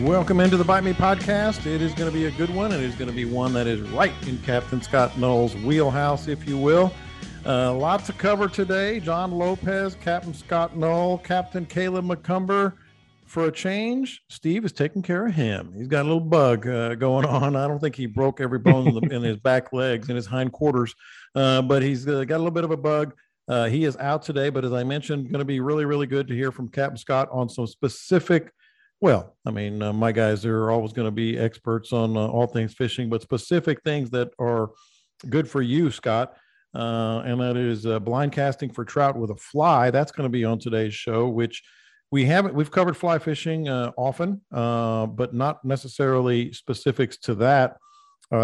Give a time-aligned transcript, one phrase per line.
[0.00, 1.66] Welcome into the Bite Me podcast.
[1.66, 2.70] It is going to be a good one.
[2.70, 6.48] It is going to be one that is right in Captain Scott Null's wheelhouse, if
[6.48, 6.92] you will.
[7.44, 9.00] Uh, lots to cover today.
[9.00, 12.74] John Lopez, Captain Scott Null, Captain Caleb McCumber.
[13.26, 15.72] For a change, Steve is taking care of him.
[15.76, 17.56] He's got a little bug uh, going on.
[17.56, 20.26] I don't think he broke every bone in, the, in his back legs and his
[20.26, 20.94] hind quarters,
[21.34, 23.14] uh, but he's uh, got a little bit of a bug.
[23.48, 26.28] Uh, he is out today, but as I mentioned, going to be really, really good
[26.28, 28.52] to hear from Captain Scott on some specific
[29.00, 32.46] well, I mean, uh, my guys are always going to be experts on uh, all
[32.46, 34.70] things fishing, but specific things that are
[35.28, 36.34] good for you, Scott.
[36.74, 39.90] Uh, and that is uh, blind casting for trout with a fly.
[39.90, 41.62] That's going to be on today's show, which
[42.10, 42.54] we haven't.
[42.54, 47.76] We've covered fly fishing uh, often, but not necessarily specifics to that.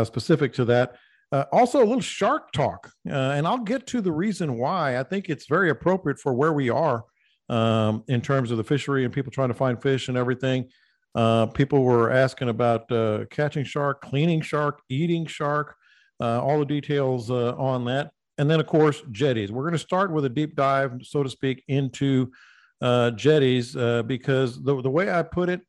[0.05, 0.97] specific to that.
[1.33, 4.99] Also, a little shark talk, and I'll get to the reason why.
[4.99, 7.05] I think it's very appropriate for where we are
[7.49, 10.69] um, in terms of the fishery and people trying to find fish and everything.
[11.15, 15.77] Uh, people were asking about uh, catching shark, cleaning shark, eating shark,
[16.21, 18.11] uh, all the details uh, on that.
[18.39, 19.53] And then, of course, jetties.
[19.53, 22.33] We're going to start with a deep dive, so to speak, into
[22.81, 25.61] uh, jetties uh, because the, the way I put it,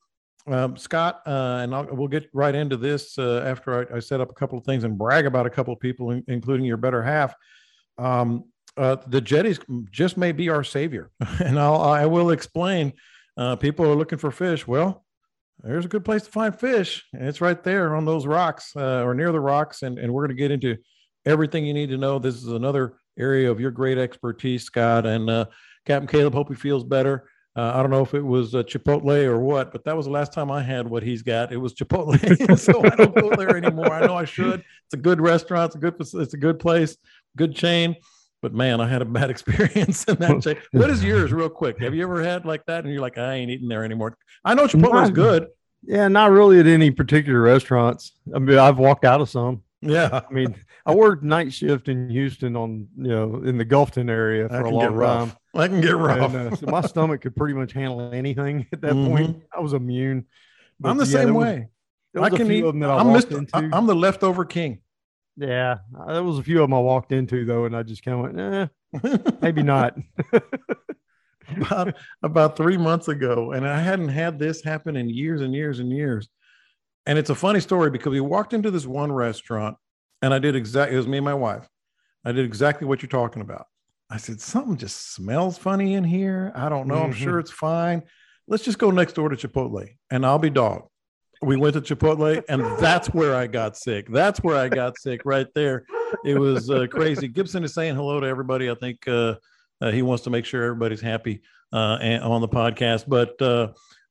[0.48, 4.34] um, Scott, and I'll, we'll get right into this after I, I, set up a
[4.34, 7.34] couple of things and brag about a couple of people, in, including your better half.
[7.98, 8.46] Um,
[8.78, 9.60] uh, the jetties
[9.92, 11.12] just may be our savior.
[11.40, 12.94] and I'll, I will explain.
[13.38, 14.68] Uh, people are looking for fish.
[14.68, 15.06] Well,
[15.64, 17.06] there's a good place to find fish.
[17.14, 19.82] And it's right there on those rocks uh, or near the rocks.
[19.82, 20.78] And, and we're going to get into
[21.26, 22.20] everything you need to know.
[22.20, 25.06] This is another area of your great expertise, Scott.
[25.06, 25.46] And uh,
[25.86, 27.30] Captain Caleb, hope he feels better.
[27.56, 30.12] Uh, I don't know if it was uh, Chipotle or what, but that was the
[30.12, 31.54] last time I had what he's got.
[31.54, 33.94] It was Chipotle, so I don't go there anymore.
[33.94, 34.64] I know I should.
[34.86, 35.68] It's a good restaurant.
[35.68, 35.96] It's a good.
[36.22, 36.98] It's a good place.
[37.38, 37.96] Good chain
[38.46, 40.44] but man, I had a bad experience in that.
[40.44, 40.58] chain.
[40.72, 41.80] what is yours, real quick?
[41.80, 42.84] Have you ever had like that?
[42.84, 44.16] And you're like, I ain't eating there anymore.
[44.44, 45.48] I know Chipotle is good.
[45.82, 48.12] Yeah, not really at any particular restaurants.
[48.36, 49.64] I mean, I've walked out of some.
[49.82, 50.56] Yeah, I mean,
[50.86, 54.70] I worked night shift in Houston on you know in the Gulfton area for a
[54.70, 55.32] long time.
[55.62, 56.34] I can get rough.
[56.34, 59.08] And, uh, so my stomach could pretty much handle anything at that mm-hmm.
[59.08, 59.44] point.
[59.56, 60.26] I was immune.
[60.80, 61.70] But, I'm the yeah, same way.
[62.14, 62.64] Was, I can eat.
[62.64, 63.50] I I'm, Mr.
[63.74, 64.82] I'm the leftover king.
[65.38, 68.06] Yeah, uh, there was a few of them I walked into though, and I just
[68.06, 68.72] kind of went,
[69.04, 69.98] eh, maybe not.
[71.58, 71.94] about
[72.24, 75.92] about three months ago, and I hadn't had this happen in years and years and
[75.92, 76.30] years.
[77.06, 79.78] And it's a funny story because we walked into this one restaurant,
[80.22, 80.96] and I did exactly.
[80.96, 81.68] It was me and my wife.
[82.24, 83.68] I did exactly what you're talking about.
[84.10, 86.52] I said something just smells funny in here.
[86.56, 86.96] I don't know.
[86.96, 87.06] Mm-hmm.
[87.06, 88.04] I'm sure it's fine.
[88.48, 90.88] Let's just go next door to Chipotle, and I'll be dog
[91.42, 94.08] we went to Chipotle, and that's where I got sick.
[94.10, 95.86] That's where I got sick right there.
[96.24, 97.28] It was uh, crazy.
[97.28, 98.70] Gibson is saying hello to everybody.
[98.70, 99.36] I think uh,
[99.82, 101.42] uh, he wants to make sure everybody's happy
[101.74, 103.06] uh, on the podcast.
[103.08, 103.40] But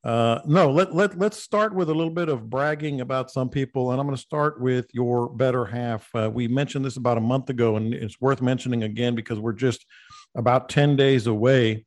[0.05, 3.91] uh, no, let, let, let's start with a little bit of bragging about some people.
[3.91, 6.15] And I'm going to start with your better half.
[6.15, 9.55] Uh, we mentioned this about a month ago, and it's worth mentioning again because we're
[9.55, 9.87] just
[10.35, 11.87] about 10 days away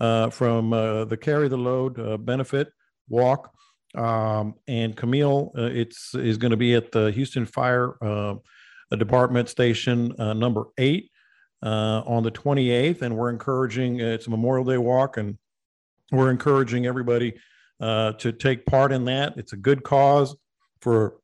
[0.00, 2.72] uh, from uh, the Carry the Load uh, benefit
[3.10, 3.52] walk.
[3.94, 7.96] Um, and Camille, it's is going to be at the Houston Fire
[8.96, 11.10] Department Station number eight
[11.62, 13.02] on the 28th.
[13.02, 15.36] And we're encouraging, it's a Memorial Day walk, and
[16.12, 17.34] we're encouraging everybody
[17.80, 19.34] uh, to take part in that.
[19.36, 20.36] It's a good cause
[20.80, 21.18] for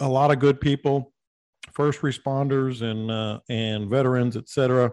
[0.00, 1.12] a lot of good people,
[1.72, 4.92] first responders and uh, and veterans, etc.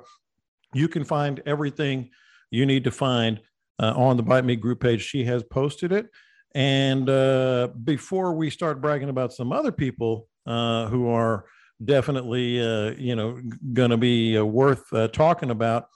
[0.73, 2.09] You can find everything
[2.51, 3.39] you need to find
[3.79, 5.01] uh, on the Bite Me group page.
[5.01, 6.07] She has posted it.
[6.53, 11.45] And uh, before we start bragging about some other people uh, who are
[11.83, 13.41] definitely, uh, you know,
[13.73, 15.88] going to be worth talking about,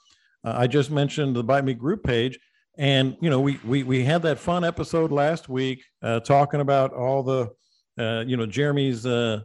[0.44, 2.38] I just mentioned the Bite Me group page
[2.80, 6.94] and you know, we we we had that fun episode last week uh, talking about
[6.94, 7.50] all the,
[7.98, 9.42] uh, you know, Jeremy's uh,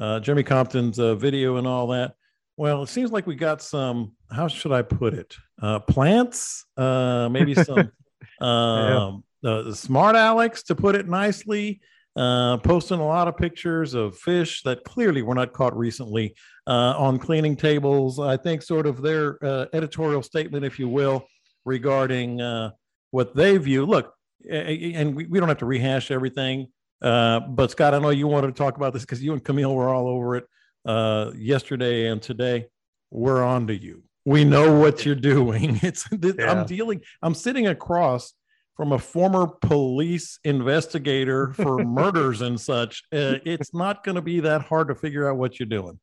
[0.00, 2.14] uh, Jeremy Compton's uh, video and all that.
[2.56, 4.16] Well, it seems like we got some.
[4.32, 5.36] How should I put it?
[5.62, 7.92] Uh, plants, uh, maybe some
[8.40, 9.70] um, yeah.
[9.72, 11.80] smart Alex, to put it nicely.
[12.16, 16.34] Uh, posting a lot of pictures of fish that clearly were not caught recently
[16.66, 18.18] uh, on cleaning tables.
[18.18, 21.26] I think sort of their uh, editorial statement, if you will,
[21.64, 22.70] regarding uh,
[23.10, 23.86] what they view.
[23.86, 24.14] Look,
[24.50, 26.68] and we, we don't have to rehash everything,
[27.00, 29.74] uh, but Scott, I know you wanted to talk about this because you and Camille
[29.74, 30.44] were all over it
[30.84, 32.66] uh, yesterday and today.
[33.10, 34.04] We're on to you.
[34.24, 35.80] We know what you're doing.
[35.82, 36.50] It's yeah.
[36.50, 37.02] I'm dealing.
[37.22, 38.34] I'm sitting across
[38.76, 43.02] from a former police investigator for murders and such.
[43.12, 45.98] Uh, it's not going to be that hard to figure out what you're doing.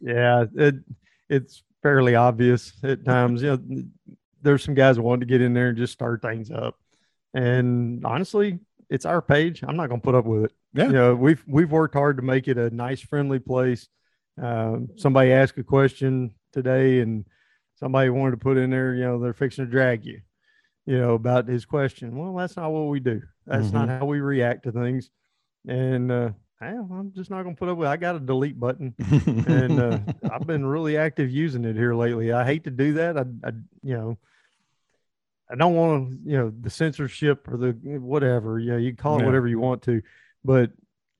[0.00, 0.76] Yeah, it
[1.28, 3.42] it's fairly obvious at times.
[3.42, 3.82] You know,
[4.42, 6.76] there's some guys wanting to get in there and just start things up.
[7.34, 8.58] And honestly,
[8.88, 9.62] it's our page.
[9.62, 10.52] I'm not going to put up with it.
[10.74, 10.86] Yeah.
[10.86, 13.88] You know, we've we've worked hard to make it a nice, friendly place.
[14.40, 17.24] Um, somebody asked a question today, and
[17.76, 18.94] somebody wanted to put in there.
[18.94, 20.20] You know, they're fixing to drag you.
[20.86, 22.16] You know about his question.
[22.16, 23.22] Well, that's not what we do.
[23.46, 23.76] That's mm-hmm.
[23.76, 25.10] not how we react to things.
[25.68, 27.88] And uh, I'm just not going to put up with.
[27.88, 27.92] It.
[27.92, 28.94] I got a delete button,
[29.48, 29.98] and uh,
[30.30, 32.32] I've been really active using it here lately.
[32.32, 33.16] I hate to do that.
[33.16, 33.52] I, I
[33.82, 34.18] you know,
[35.50, 38.58] I don't want to, you know, the censorship or the whatever.
[38.58, 39.26] You know, you call it yeah.
[39.26, 40.02] whatever you want to,
[40.44, 40.70] but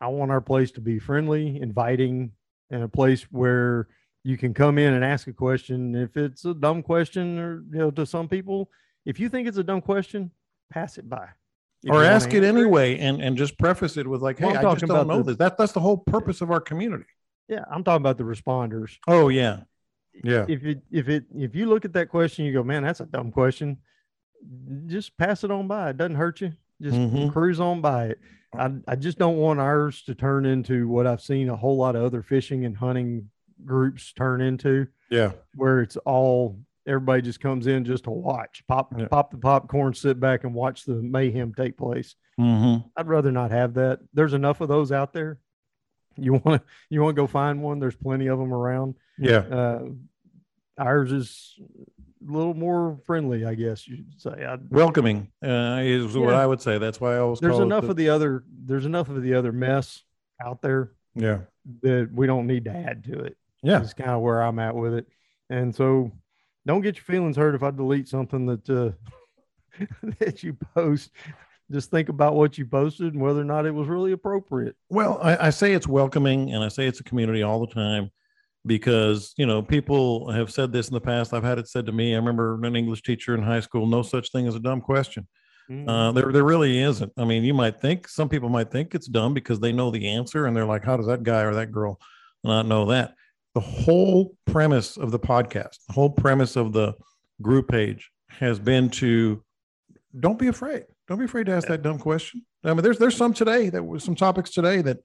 [0.01, 2.33] I want our place to be friendly, inviting,
[2.71, 3.89] and a place where
[4.23, 5.95] you can come in and ask a question.
[5.95, 8.71] If it's a dumb question, or you know, to some people,
[9.05, 10.31] if you think it's a dumb question,
[10.71, 11.29] pass it by.
[11.89, 14.87] or ask it anyway, and and just preface it with like, "Hey, well, I just
[14.87, 17.07] don't know the, this." That that's the whole purpose of our community.
[17.49, 18.97] Yeah, I'm talking about the responders.
[19.09, 19.61] Oh yeah,
[20.23, 20.45] yeah.
[20.49, 23.07] If it if it if you look at that question, you go, "Man, that's a
[23.07, 23.79] dumb question."
[24.87, 25.91] Just pass it on by.
[25.91, 26.53] It doesn't hurt you.
[26.81, 27.29] Just mm-hmm.
[27.29, 28.21] cruise on by it.
[28.59, 31.95] I, I just don't want ours to turn into what I've seen a whole lot
[31.95, 33.31] of other fishing and hunting
[33.65, 34.89] groups turn into.
[35.11, 35.33] Yeah.
[35.55, 39.07] Where it's all everybody just comes in just to watch, pop yeah.
[39.07, 42.17] pop the popcorn, sit back and watch the mayhem take place.
[42.41, 42.89] Mm-hmm.
[42.97, 44.01] I'd rather not have that.
[44.15, 45.39] There's enough of those out there.
[46.17, 47.79] You want to you want to go find one?
[47.79, 48.97] There's plenty of them around.
[49.19, 49.39] Yeah.
[49.39, 49.81] Uh,
[50.79, 51.59] ours is
[52.27, 54.45] a little more friendly, I guess you'd say.
[54.45, 56.21] I'd, Welcoming uh, is yeah.
[56.21, 56.79] what I would say.
[56.79, 59.53] That's why I always there's enough the, of the other there's enough of the other
[59.53, 60.03] mess
[60.45, 60.93] out there.
[61.15, 61.41] Yeah,
[61.83, 63.37] that we don't need to add to it.
[63.63, 65.07] Yeah, it's kind of where I'm at with it.
[65.49, 66.13] And so,
[66.67, 69.85] don't get your feelings hurt if I delete something that uh,
[70.19, 71.11] that you post.
[71.71, 74.75] Just think about what you posted and whether or not it was really appropriate.
[74.89, 78.11] Well, I, I say it's welcoming, and I say it's a community all the time
[78.67, 81.33] because you know people have said this in the past.
[81.33, 82.13] I've had it said to me.
[82.15, 85.27] I remember an english teacher in high school no such thing as a dumb question.
[85.71, 85.89] Mm-hmm.
[85.89, 87.13] uh, there, there really isn't.
[87.17, 90.09] I mean you might think some people might think it's dumb because they know the
[90.09, 91.99] answer and they're like how does that guy or that girl
[92.45, 93.15] not know that?
[93.55, 96.95] The whole premise of the podcast the whole premise of the
[97.41, 99.43] group page has been to
[100.19, 100.85] don't be afraid.
[101.09, 102.45] Don't be afraid to ask that dumb question.
[102.63, 104.99] I mean there's there's some today that was some topics today that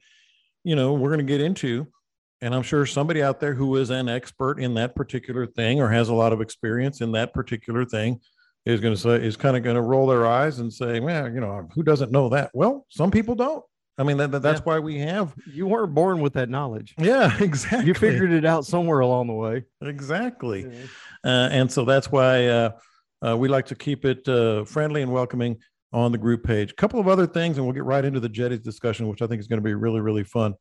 [0.66, 1.88] you know we're going to get into
[2.42, 5.90] and I'm sure somebody out there who is an expert in that particular thing or
[5.90, 8.20] has a lot of experience in that particular thing
[8.66, 11.30] is going to say, is kind of going to roll their eyes and say, well,
[11.32, 12.52] you know, who doesn't know that?
[12.54, 13.64] Well, some people don't.
[13.98, 14.64] I mean, that, that's yeah.
[14.64, 15.34] why we have.
[15.46, 16.94] You weren't born with that knowledge.
[16.98, 17.86] Yeah, exactly.
[17.86, 19.64] You figured it out somewhere along the way.
[19.82, 20.64] Exactly.
[20.64, 20.86] Yeah.
[21.24, 22.72] Uh, and so that's why uh,
[23.26, 25.58] uh, we like to keep it uh, friendly and welcoming
[25.94, 26.72] on the group page.
[26.72, 29.28] A couple of other things, and we'll get right into the Jetties discussion, which I
[29.28, 30.56] think is going to be really, really fun.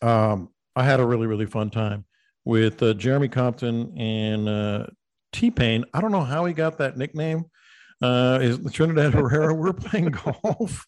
[0.00, 2.04] Um, I had a really really fun time
[2.44, 4.86] with uh, Jeremy Compton and uh,
[5.32, 5.84] T Pain.
[5.92, 7.46] I don't know how he got that nickname,
[8.02, 9.54] uh, is Trinidad Herrera.
[9.54, 10.86] We're playing golf,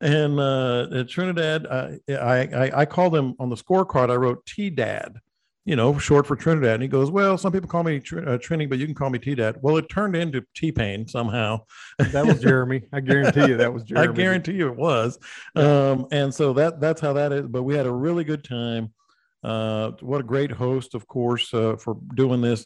[0.00, 1.66] and uh, Trinidad.
[1.66, 4.10] Uh, I, I I called him on the scorecard.
[4.10, 5.16] I wrote T Dad,
[5.64, 6.74] you know, short for Trinidad.
[6.74, 9.10] And he goes, "Well, some people call me tr- uh, Trini, but you can call
[9.10, 11.60] me T Dad." Well, it turned into T Pain somehow.
[11.98, 12.82] That was Jeremy.
[12.92, 14.08] I guarantee you, that was Jeremy.
[14.08, 15.18] I guarantee you it was.
[15.56, 17.48] Um, and so that that's how that is.
[17.48, 18.92] But we had a really good time.
[19.42, 22.64] Uh, what a great host, of course, uh, for doing this.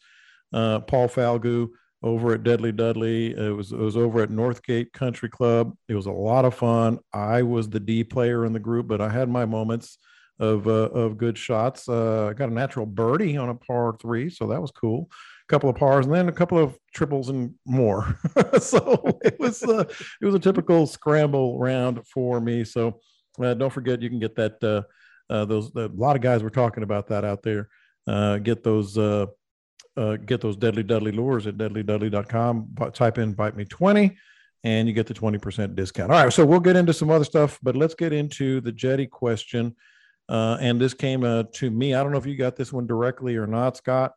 [0.52, 1.68] Uh, Paul Falgu
[2.02, 3.34] over at Deadly Dudley.
[3.34, 5.74] It was it was over at Northgate Country Club.
[5.88, 6.98] It was a lot of fun.
[7.12, 9.98] I was the D player in the group, but I had my moments
[10.38, 11.88] of uh, of good shots.
[11.88, 15.08] Uh, I got a natural birdie on a par three, so that was cool.
[15.10, 18.18] A couple of pars, and then a couple of triples and more.
[18.60, 19.84] so it was uh,
[20.20, 22.64] it was a typical scramble round for me.
[22.64, 23.00] So
[23.38, 24.84] don't forget, you can get that.
[25.30, 27.68] Uh, uh, those a lot of guys were talking about that out there.
[28.40, 29.26] get those uh,
[30.26, 32.74] get those Deadly Dudley lures at deadlydudley.com.
[32.92, 34.16] Type in Bite Me 20
[34.64, 36.10] and you get the 20% discount.
[36.10, 39.06] All right, so we'll get into some other stuff, but let's get into the Jetty
[39.06, 39.76] question.
[40.26, 41.94] Uh, and this came uh, to me.
[41.94, 44.12] I don't know if you got this one directly or not, Scott,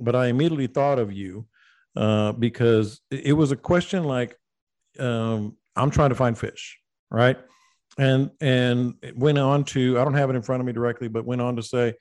[0.00, 1.46] but I immediately thought of you
[1.94, 4.36] uh, because it was a question like,
[4.98, 6.78] um, I'm trying to find fish,
[7.08, 7.38] right?
[7.98, 11.26] And and went on to I don't have it in front of me directly, but
[11.26, 11.94] went on to say,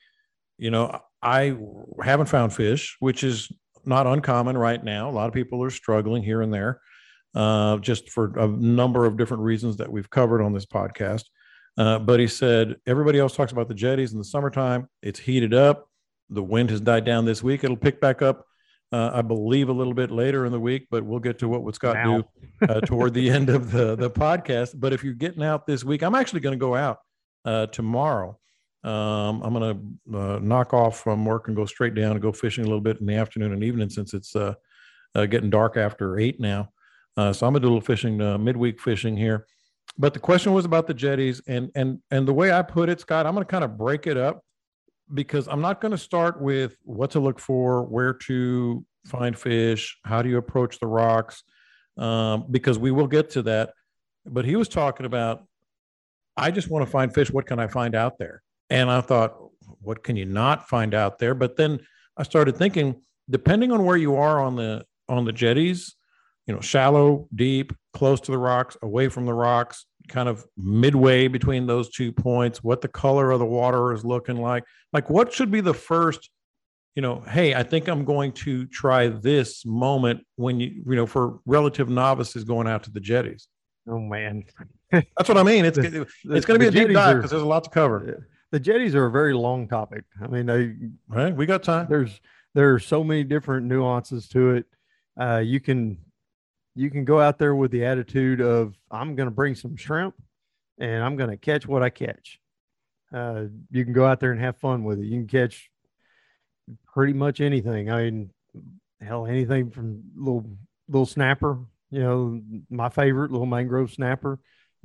[0.57, 1.57] you know, I
[2.01, 3.51] haven't found fish, which is
[3.85, 5.09] not uncommon right now.
[5.09, 6.79] A lot of people are struggling here and there,
[7.35, 11.23] uh, just for a number of different reasons that we've covered on this podcast.
[11.77, 14.87] Uh, but he said everybody else talks about the jetties in the summertime.
[15.01, 15.87] It's heated up.
[16.29, 17.63] The wind has died down this week.
[17.63, 18.45] It'll pick back up,
[18.91, 20.87] uh, I believe, a little bit later in the week.
[20.89, 22.17] But we'll get to what would Scott now.
[22.17, 22.25] do
[22.67, 24.79] uh, toward the end of the the podcast.
[24.79, 26.99] But if you're getting out this week, I'm actually going to go out
[27.45, 28.37] uh, tomorrow
[28.83, 32.31] um, I'm going to uh, knock off from work and go straight down and go
[32.31, 34.55] fishing a little bit in the afternoon and evening since it's uh,
[35.13, 36.69] uh, getting dark after eight now.
[37.15, 39.45] Uh, so I'm going to do a little fishing, uh, midweek fishing here.
[39.97, 43.01] But the question was about the jetties, and and and the way I put it,
[43.01, 44.41] Scott, I'm going to kind of break it up
[45.13, 49.97] because I'm not going to start with what to look for, where to find fish,
[50.05, 51.43] how do you approach the rocks,
[51.97, 53.73] um, because we will get to that.
[54.25, 55.45] But he was talking about,
[56.37, 57.31] I just want to find fish.
[57.31, 58.41] What can I find out there?
[58.69, 59.35] And I thought,
[59.81, 61.33] what can you not find out there?
[61.33, 61.79] But then
[62.17, 65.95] I started thinking, depending on where you are on the on the jetties,
[66.47, 71.27] you know, shallow, deep, close to the rocks, away from the rocks, kind of midway
[71.27, 74.63] between those two points, what the color of the water is looking like.
[74.93, 76.29] Like what should be the first,
[76.95, 81.07] you know, hey, I think I'm going to try this moment when you, you know,
[81.07, 83.47] for relative novices going out to the jetties.
[83.87, 84.43] Oh man.
[84.91, 85.65] That's what I mean.
[85.65, 88.27] It's the, it's going to be a deep dive because there's a lot to cover
[88.51, 90.03] the jetties are a very long topic.
[90.21, 90.75] I mean, they
[91.07, 91.35] right.
[91.35, 91.87] We got time.
[91.89, 92.19] There's
[92.53, 94.65] there are so many different nuances to it.
[95.19, 95.97] Uh, you can
[96.75, 100.15] you can go out there with the attitude of I'm going to bring some shrimp
[100.79, 102.39] and I'm going to catch what I catch.
[103.13, 105.05] Uh, you can go out there and have fun with it.
[105.05, 105.69] You can catch
[106.93, 107.91] pretty much anything.
[107.91, 108.31] I mean,
[109.01, 110.45] hell, anything from little
[110.87, 111.59] little snapper.
[111.89, 114.39] You know, my favorite little mangrove snapper,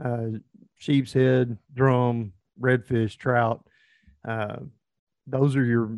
[0.05, 0.39] uh,
[0.77, 3.65] sheep's head, drum, redfish, trout.
[4.27, 4.57] Uh,
[5.29, 5.97] those are your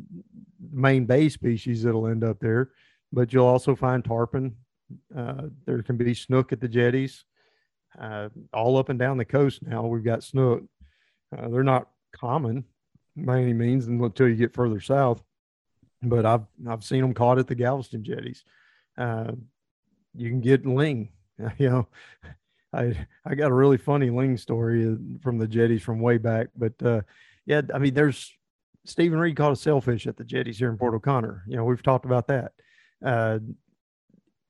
[0.71, 2.71] main bay species that'll end up there.
[3.11, 4.57] But you'll also find tarpon.
[5.17, 7.25] Uh, there can be snook at the jetties.
[7.99, 10.65] Uh, all up and down the coast now, we've got snook.
[11.37, 12.65] Uh, they're not common
[13.17, 15.23] by any means until you get further south.
[16.03, 18.45] But I've I've seen them caught at the Galveston jetties.
[18.97, 19.33] Uh,
[20.15, 21.11] you can get ling.
[21.57, 21.89] You know,
[22.73, 26.49] I I got a really funny ling story uh, from the jetties from way back,
[26.57, 26.75] but
[27.47, 28.33] yeah, I mean, there's
[28.85, 31.45] Stephen Reed caught a sailfish at the jetties here in Port O'Connor.
[31.47, 32.53] You know, we've talked about that.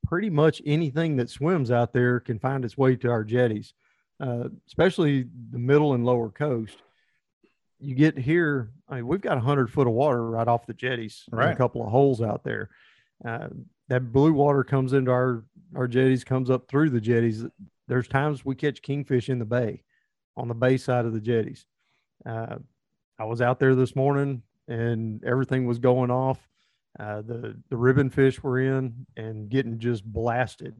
[0.08, 3.74] Pretty much anything that swims out there can find its way to our jetties,
[4.20, 6.78] uh, especially the middle and lower coast.
[7.78, 10.74] You get here, I mean, we've got a hundred foot of water right off the
[10.74, 11.52] jetties, right?
[11.52, 12.70] A couple of holes out there.
[13.24, 13.48] Uh,
[13.88, 15.44] that blue water comes into our
[15.76, 17.44] our jetties, comes up through the jetties
[17.88, 19.82] there's times we catch kingfish in the bay
[20.36, 21.66] on the bay side of the jetties.
[22.24, 22.56] Uh,
[23.18, 26.38] I was out there this morning and everything was going off.
[26.98, 30.74] Uh, the the ribbon fish were in and getting just blasted,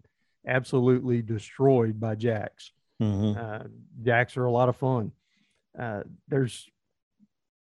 [0.46, 2.72] absolutely destroyed by jacks.
[3.00, 3.38] Mm-hmm.
[3.38, 3.68] Uh,
[4.02, 5.12] jacks are a lot of fun.
[5.78, 6.68] Uh, there's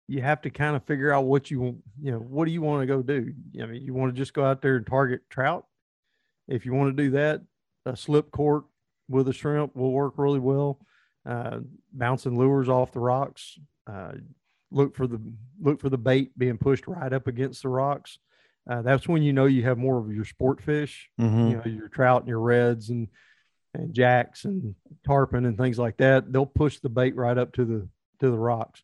[0.08, 2.82] you have to kind of figure out what you you know what do you want
[2.82, 3.34] to go do.
[3.62, 5.66] I mean, you want to just go out there and target trout.
[6.48, 7.42] If you want to do that,
[7.86, 8.66] a slip cork
[9.10, 10.80] with a shrimp will work really well.
[11.26, 11.60] Uh,
[11.94, 13.60] bouncing lures off the rocks.
[13.86, 14.14] Uh,
[14.72, 15.22] look for the
[15.62, 18.18] look for the bait being pushed right up against the rocks.
[18.70, 21.48] Uh, that's when you know you have more of your sport fish, mm-hmm.
[21.48, 23.08] you know, your trout and your reds and
[23.74, 27.66] and jacks and tarpon and things like that, they'll push the bait right up to
[27.66, 27.88] the
[28.20, 28.84] to the rocks.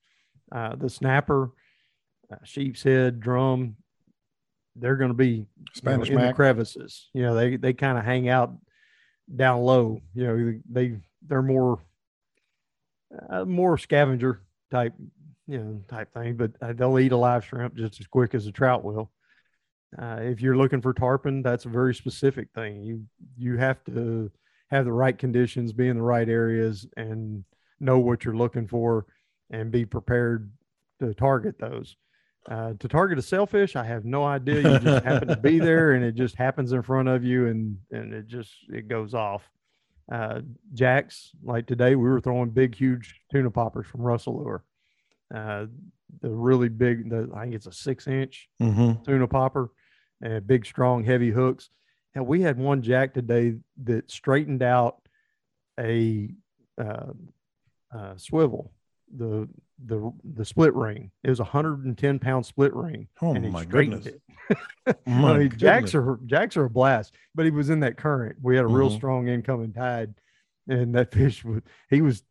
[0.51, 1.51] Uh, the snapper,
[2.31, 3.75] uh, sheep's head, drum,
[4.75, 7.09] they're going to be Spanish you know, in the crevices.
[7.13, 8.53] You know, they they kind of hang out
[9.33, 10.01] down low.
[10.13, 11.79] You know, they they're more
[13.29, 14.93] uh, more scavenger type,
[15.47, 16.35] you know, type thing.
[16.35, 19.11] But uh, they'll eat a live shrimp just as quick as a trout will.
[19.97, 22.81] Uh, if you're looking for tarpon, that's a very specific thing.
[22.81, 23.03] You
[23.37, 24.31] you have to
[24.71, 27.43] have the right conditions, be in the right areas, and
[27.79, 29.05] know what you're looking for,
[29.51, 30.51] and be prepared
[30.99, 31.95] to target those.
[32.49, 34.61] Uh, to target a sailfish, I have no idea.
[34.73, 37.77] You just happen to be there, and it just happens in front of you, and
[37.91, 39.43] and it just it goes off.
[40.11, 40.41] Uh,
[40.73, 44.63] jacks like today, we were throwing big, huge tuna poppers from Russell Lure.
[45.33, 45.67] Uh,
[46.21, 49.03] the really big, the I think it's a six inch Mm-hmm.
[49.03, 49.71] tuna popper
[50.23, 51.69] and big, strong, heavy hooks.
[52.15, 54.97] And we had one jack today that straightened out
[55.79, 56.29] a
[56.79, 57.11] uh,
[57.93, 58.71] uh, swivel,
[59.15, 59.47] the
[59.85, 61.11] the the split ring.
[61.23, 63.07] It was a hundred and ten pound split ring.
[63.21, 64.15] Oh and he my straightened goodness.
[64.15, 64.19] it.
[65.07, 68.35] My I mean, jacks are jacks are a blast, but he was in that current.
[68.41, 68.95] We had a real Mhm.
[68.95, 70.13] strong incoming tide,
[70.67, 72.23] and that fish was he was.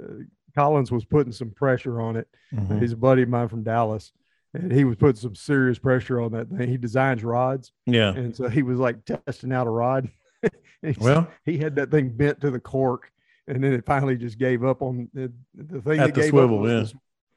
[0.00, 2.28] Uh, Collins was putting some pressure on it.
[2.52, 2.80] Mhm.
[2.80, 4.12] He's a buddy of mine from Dallas,
[4.54, 6.68] and he was putting some serious pressure on that thing.
[6.68, 8.12] He designs rods, Yeah.
[8.14, 10.08] and so he was like testing out a rod.
[10.80, 13.10] He, Well, he had that thing bent to the cork,
[13.48, 16.30] and then it finally just gave up on the, the thing At that the gave
[16.30, 16.84] swivel, yeah.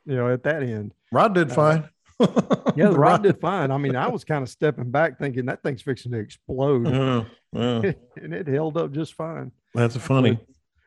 [0.05, 0.93] you know, at that end.
[1.11, 1.89] Rod did Uh, fine.
[2.75, 3.71] Yeah, the rod did fine.
[3.71, 7.23] I mean, I was kind of stepping back, thinking that thing's fixing to explode, Yeah,
[7.51, 7.91] yeah.
[8.21, 9.51] and it held up just fine.
[9.73, 10.37] That's funny.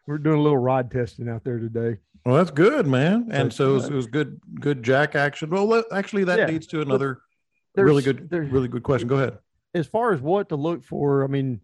[0.06, 1.98] We're doing a little rod testing out there today.
[2.26, 3.28] Well, that's good, man.
[3.30, 3.92] And That's so it was, good.
[3.92, 5.50] it was good, good jack action.
[5.50, 6.46] Well, let- actually, that Yeah.
[6.46, 7.20] leads to another
[7.74, 9.08] There's- really good, really good question.
[9.08, 9.38] Go ahead.
[9.74, 11.60] as far as what to look for, I mean,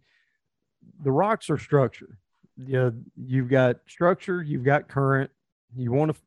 [1.03, 2.19] the rocks are structure.
[2.57, 5.31] Yeah, you've got structure, you've got current.
[5.77, 6.21] You want to.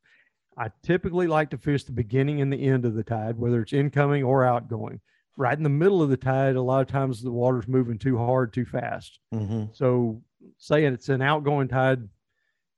[0.57, 3.73] I typically like to fish the beginning and the end of the tide, whether it's
[3.73, 5.01] incoming or outgoing.
[5.35, 8.17] Right in the middle of the tide, a lot of times the water's moving too
[8.17, 9.19] hard, too fast.
[9.33, 9.73] Mm-hmm.
[9.73, 10.21] So,
[10.57, 12.07] saying it's an outgoing tide,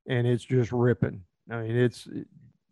[0.07, 1.23] and it's just ripping.
[1.49, 2.07] I mean, it's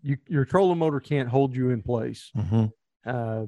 [0.01, 0.17] you.
[0.27, 2.65] Your trolling motor can't hold you in place Mm-hmm.
[3.05, 3.45] uh,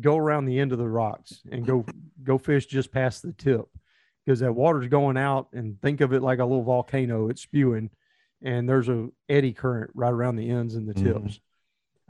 [0.00, 1.84] go around the end of the rocks and go
[2.22, 3.66] go fish just past the tip
[4.24, 7.90] because that water's going out and think of it like a little volcano it's spewing
[8.42, 11.04] and there's a eddy current right around the ends and the Mhm.
[11.04, 11.40] tips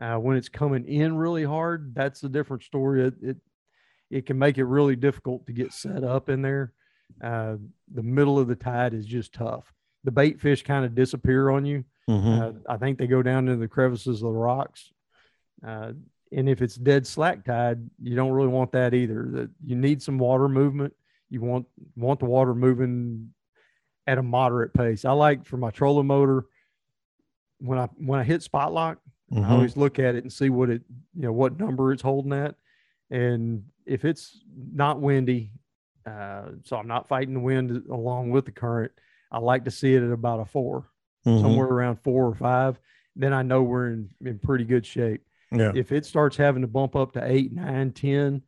[0.00, 3.36] uh, when it's coming in really hard that's a different story it, it
[4.10, 6.72] it can make it really difficult to get set up in there
[7.22, 7.56] uh,
[7.92, 9.72] the middle of the tide is just tough
[10.04, 12.42] the bait fish kind of disappear on you Mm-hmm.
[12.42, 14.92] uh, I think they go down into the crevices of the rocks.
[15.66, 15.92] Uh,
[16.30, 19.26] and if it's dead slack tide, you don't really want that either.
[19.32, 20.92] That you need some water movement.
[21.30, 21.64] You want
[21.96, 23.30] want the water moving
[24.06, 25.06] at a moderate pace.
[25.06, 26.44] I like for my trolling motor
[27.58, 28.98] when I when I hit spot lock,
[29.32, 29.44] Mm-hmm.
[29.46, 30.82] I always look at it and see what it
[31.14, 32.54] you know what number it's holding at,
[33.10, 34.42] and if it's
[34.74, 35.52] not windy,
[36.06, 38.92] uh, so I'm not fighting the wind along with the current.
[39.32, 40.88] I like to see it at about a 4
[41.26, 41.40] Mm-hmm.
[41.42, 42.78] somewhere around four or five.
[43.16, 45.22] Then I know we're in in pretty good shape.
[45.50, 45.72] Yeah.
[45.74, 48.42] If it starts having to bump up to eight, nine, ten,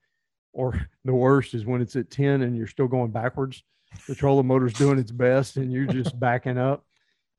[0.52, 3.62] or the worst is when it's at ten and you're still going backwards.
[4.06, 6.84] The trolling motor's doing its best and you're just backing up.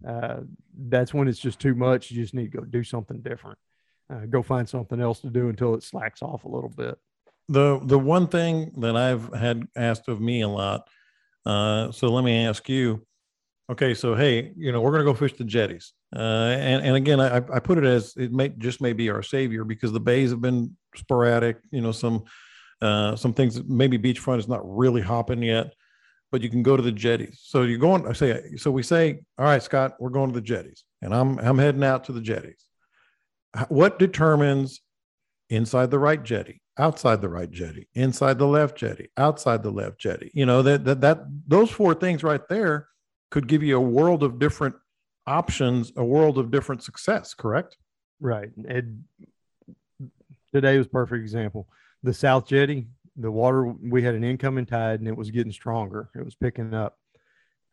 [0.08, 0.38] Uh,
[0.76, 2.10] that's when it's just too much.
[2.10, 3.60] You just need to go do something different.
[4.12, 6.98] Uh, go find something else to do until it slacks off a little bit.
[7.50, 10.88] The the one thing that I've had asked of me a lot.
[11.46, 13.06] Uh, so let me ask you.
[13.70, 17.20] Okay, so hey, you know we're gonna go fish the jetties, uh, and and again
[17.20, 20.30] I, I put it as it may just may be our savior because the bays
[20.30, 21.58] have been sporadic.
[21.72, 22.24] You know some
[22.82, 25.74] uh, some things maybe beachfront is not really hopping yet,
[26.32, 27.42] but you can go to the jetties.
[27.44, 28.08] So you're going.
[28.08, 28.72] I say so.
[28.72, 32.06] We say, all right, Scott, we're going to the jetties, and I'm I'm heading out
[32.06, 32.64] to the jetties.
[33.70, 34.82] What determines
[35.50, 40.00] inside the right jetty, outside the right jetty, inside the left jetty, outside the left
[40.00, 40.32] jetty.
[40.34, 42.88] You know that that that those four things right there
[43.30, 44.76] could give you a world of different
[45.26, 47.34] options, a world of different success.
[47.34, 47.78] Correct?
[48.20, 48.50] Right.
[48.68, 49.04] And
[50.54, 51.68] today was perfect example.
[52.04, 56.10] The South Jetty, the water, we had an incoming tide and it was getting stronger.
[56.16, 56.98] It was picking up.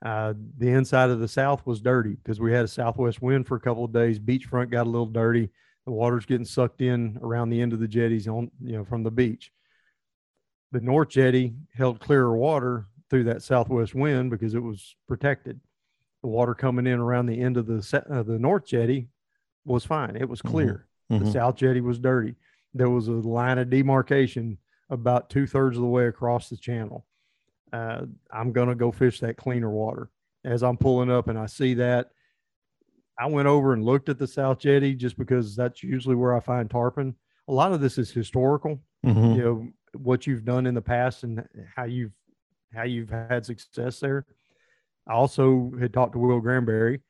[0.05, 3.57] Uh, the inside of the South was dirty because we had a southwest wind for
[3.57, 4.19] a couple of days.
[4.19, 5.51] Beachfront got a little dirty.
[5.87, 9.03] The water's getting sucked in around the end of the jetties on, you know, from
[9.03, 9.53] the beach.
[10.73, 15.61] The North Jetty held clearer water through that southwest wind because it was protected.
[16.23, 19.09] The water coming in around the end of the uh, the North Jetty
[19.67, 20.17] was fine.
[20.17, 20.51] It was Mhm.
[20.51, 20.87] clear.
[21.11, 21.33] The Mhm.
[21.33, 22.35] South Jetty was dirty.
[22.73, 24.59] There was a line of demarcation
[24.91, 27.07] about two thirds of the way across the channel.
[27.73, 30.11] Uh, I'm going to go fish that cleaner water.
[30.47, 32.11] as I'm pulling up and I see that,
[33.19, 36.41] I went over and looked at the South Jetty just because that's usually where I
[36.41, 37.15] find tarpon.
[37.49, 39.37] A lot of this is historical, Mhm.
[39.37, 41.47] you know, what you've done in the past and
[41.77, 42.13] how you've
[42.73, 44.27] how you've had success there.
[45.07, 47.01] I also had talked to Will Granberry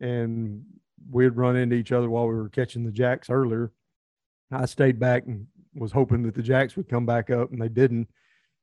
[0.00, 0.64] and
[1.08, 3.70] we had run into each other while we were catching the jacks earlier.
[4.50, 7.68] I stayed back and was hoping that the jacks would come back up and they
[7.68, 8.08] didn't.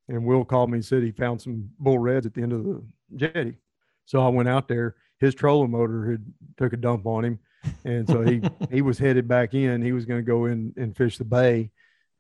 [0.09, 2.63] And Will called me and said he found some bull reds at the end of
[2.65, 2.83] the
[3.15, 3.55] jetty.
[4.03, 4.95] So I went out there.
[5.19, 6.25] His trolling motor had
[6.57, 7.39] took a dump on him,
[7.83, 9.81] and so he he was headed back in.
[9.81, 11.71] He was going to go in and fish the bay,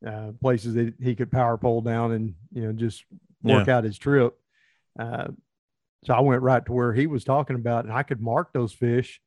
[0.05, 3.03] uh, places that he could power pole down and you know just
[3.43, 4.37] work out his trip.
[4.97, 5.27] Uh,
[6.05, 8.73] so I went right to where he was talking about, and I could mark those
[8.73, 9.21] fish,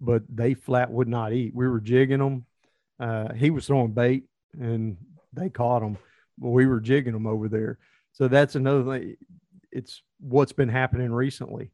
[0.00, 1.54] but they flat would not eat.
[1.54, 2.46] We were jigging them.
[2.98, 4.24] Uh, he was throwing bait,
[4.58, 4.96] and
[5.32, 5.98] they caught them,
[6.38, 7.78] but we were jigging them over there.
[8.12, 9.16] So that's another thing.
[9.70, 11.70] It's what's been happening recently,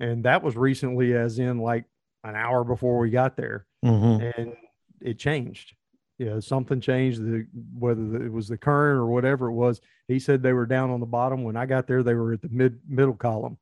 [0.00, 1.84] and that was recently, as in like
[2.24, 4.32] an hour before we got there, Mhm.
[4.36, 4.56] and
[5.00, 5.76] it changed.
[6.18, 7.22] You know, something changed.
[7.22, 7.46] The
[7.78, 9.80] whether it was the current or whatever it was.
[10.08, 11.44] He said they were down on the bottom.
[11.44, 13.56] When I got there, they were at the mid middle column.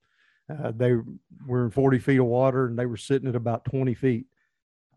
[0.49, 0.95] Uh, they
[1.47, 4.27] were in 40 feet of water and they were sitting at about 20 feet.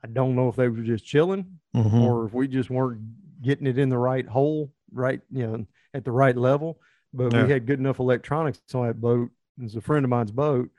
[0.04, 2.02] I don't know if they were just chilling Mhm.
[2.02, 3.02] or if we just weren't
[3.44, 6.80] getting it in the right hole, right, you know, at the right level.
[7.14, 7.44] But Yeah.
[7.46, 9.30] we had good enough electronics on that boat.
[9.60, 10.72] It's a friend of mine's boat,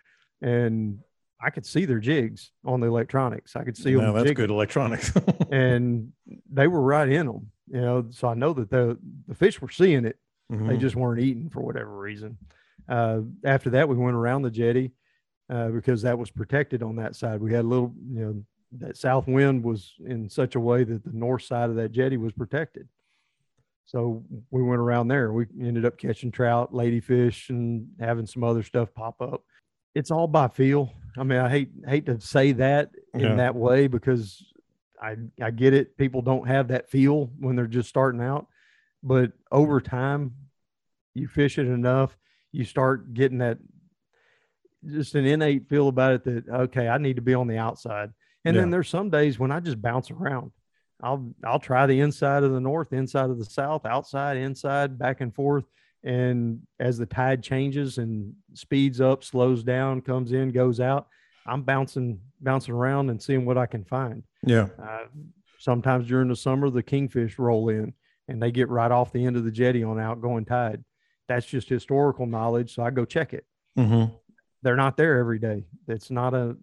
[0.42, 0.98] and
[1.40, 3.56] I could see their jigs on the electronics.
[3.56, 5.12] I could see Now them that's jigging, good electronics.
[5.50, 6.12] and
[6.52, 7.50] they were right in them.
[7.68, 10.18] You know, so I know that the the fish were seeing it.
[10.50, 10.80] They Mhm.
[10.80, 12.36] just weren't eating for whatever reason.
[12.88, 14.92] Uh, after that, we went around the jetty
[15.48, 17.40] uh, because that was protected on that side.
[17.40, 18.44] We had a little, you know,
[18.78, 22.16] that south wind was in such a way that the north side of that jetty
[22.18, 22.88] was protected.
[23.86, 25.32] So we went around there.
[25.32, 29.42] We ended up catching trout, ladyfish, and having some other stuff pop up.
[29.94, 30.92] It's all by feel.
[31.18, 33.36] I mean, I hate hate to say that in Yeah.
[33.36, 34.42] that way because
[35.00, 35.96] I I get it.
[35.96, 38.46] People don't have that feel when they're just starting out,
[39.02, 40.34] but over time,
[41.14, 42.16] you fish it enough,
[42.52, 43.58] you start getting that
[44.84, 48.10] just an innate feel about it that okay, I need to be on the outside.
[48.44, 50.50] And then there's some days when I just bounce around.
[51.02, 55.20] I'll I'll try the inside of the north, inside of the south, outside, inside, back
[55.20, 55.64] and forth.
[56.04, 61.06] And as the tide changes and speeds up, slows down, comes in, goes out,
[61.46, 64.22] I'm bouncing bouncing around and seeing what I can find.
[64.44, 64.66] yeah.
[64.82, 65.06] Uh,
[65.60, 67.94] sometimes during the summer, the kingfish roll in
[68.26, 70.82] and they get right off the end of the jetty on outgoing tide.
[71.28, 72.74] That's just historical knowledge.
[72.74, 73.46] So I go check it.
[73.78, 74.12] Mhm.
[74.62, 75.66] They're not there every day.
[75.86, 76.56] That's not a,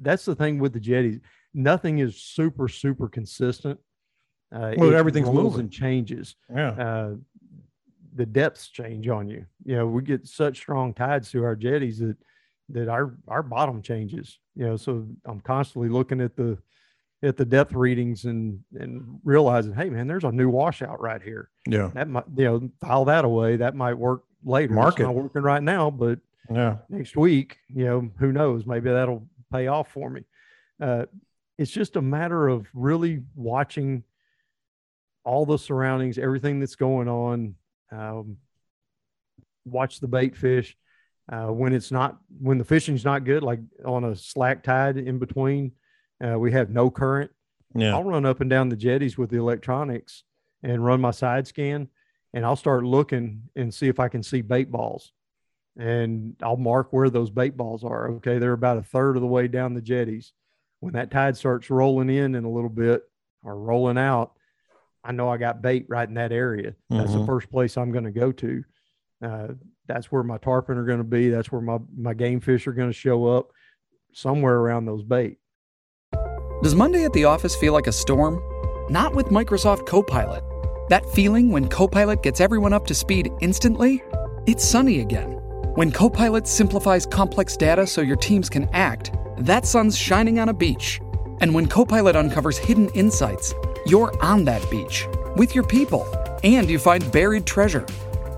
[0.00, 1.20] that's the thing with the jetties.
[1.54, 3.80] Nothing is super, super consistent.
[4.54, 5.60] Uh, Well, everything's moving.
[5.60, 6.36] and changes.
[6.54, 6.70] Yeah.
[6.70, 7.14] Uh,
[8.16, 9.46] the depths change on you.
[9.64, 12.16] You know, we get such strong tides through our jetties that
[12.70, 14.38] that our our bottom changes.
[14.56, 16.58] You know, so I'm constantly looking at the
[17.22, 21.50] at the depth readings and and realizing, hey man, there's a new washout right here.
[21.68, 21.90] Yeah.
[21.94, 23.56] That might you know file that away.
[23.56, 24.72] That might work later.
[24.74, 26.18] Mark it's not working right now, but
[26.50, 26.78] Yeah.
[26.88, 28.66] next week, you know, who knows?
[28.66, 30.24] Maybe that'll pay off for me.
[30.80, 31.06] Uh,
[31.58, 34.04] it's just a matter of really watching
[35.24, 37.54] all the surroundings, everything that's going on.
[37.92, 38.38] Um,
[39.64, 40.76] watch the bait fish.
[41.30, 45.18] Uh, when it's not, when the fishing's not good, like on a slack tide in
[45.18, 45.72] between,
[46.24, 47.30] uh, we have no current.
[47.74, 47.94] Yeah.
[47.94, 50.22] I'll run up and down the jetties with the electronics
[50.62, 51.88] and run my side scan,
[52.32, 55.12] and I'll start looking and see if I can see bait balls.
[55.76, 58.08] And I'll mark where those bait balls are.
[58.12, 60.32] Okay, they're about a third of the way down the jetties.
[60.80, 63.02] When that tide starts rolling in in a little bit
[63.42, 64.35] or rolling out,
[65.06, 66.74] I know I got bait right in that area.
[66.90, 67.26] That's the Mhm.
[67.26, 68.64] first place I'm going to go to.
[69.22, 69.48] Uh,
[69.86, 71.30] that's where my tarpon are going to be.
[71.30, 73.50] That's where my my game fish are going to show up.
[74.12, 75.38] Somewhere around those bait.
[76.62, 78.40] Does Monday at the office feel like a storm?
[78.90, 80.42] Not with Microsoft Copilot.
[80.88, 84.02] That feeling when Copilot gets everyone up to speed instantly?
[84.46, 85.32] It's sunny again.
[85.74, 90.54] When Copilot simplifies complex data so your teams can act, that sun's shining on a
[90.54, 91.00] beach.
[91.40, 93.52] And when Copilot uncovers hidden insights,
[93.86, 96.06] you're on that beach with your people
[96.42, 97.86] and you find buried treasure.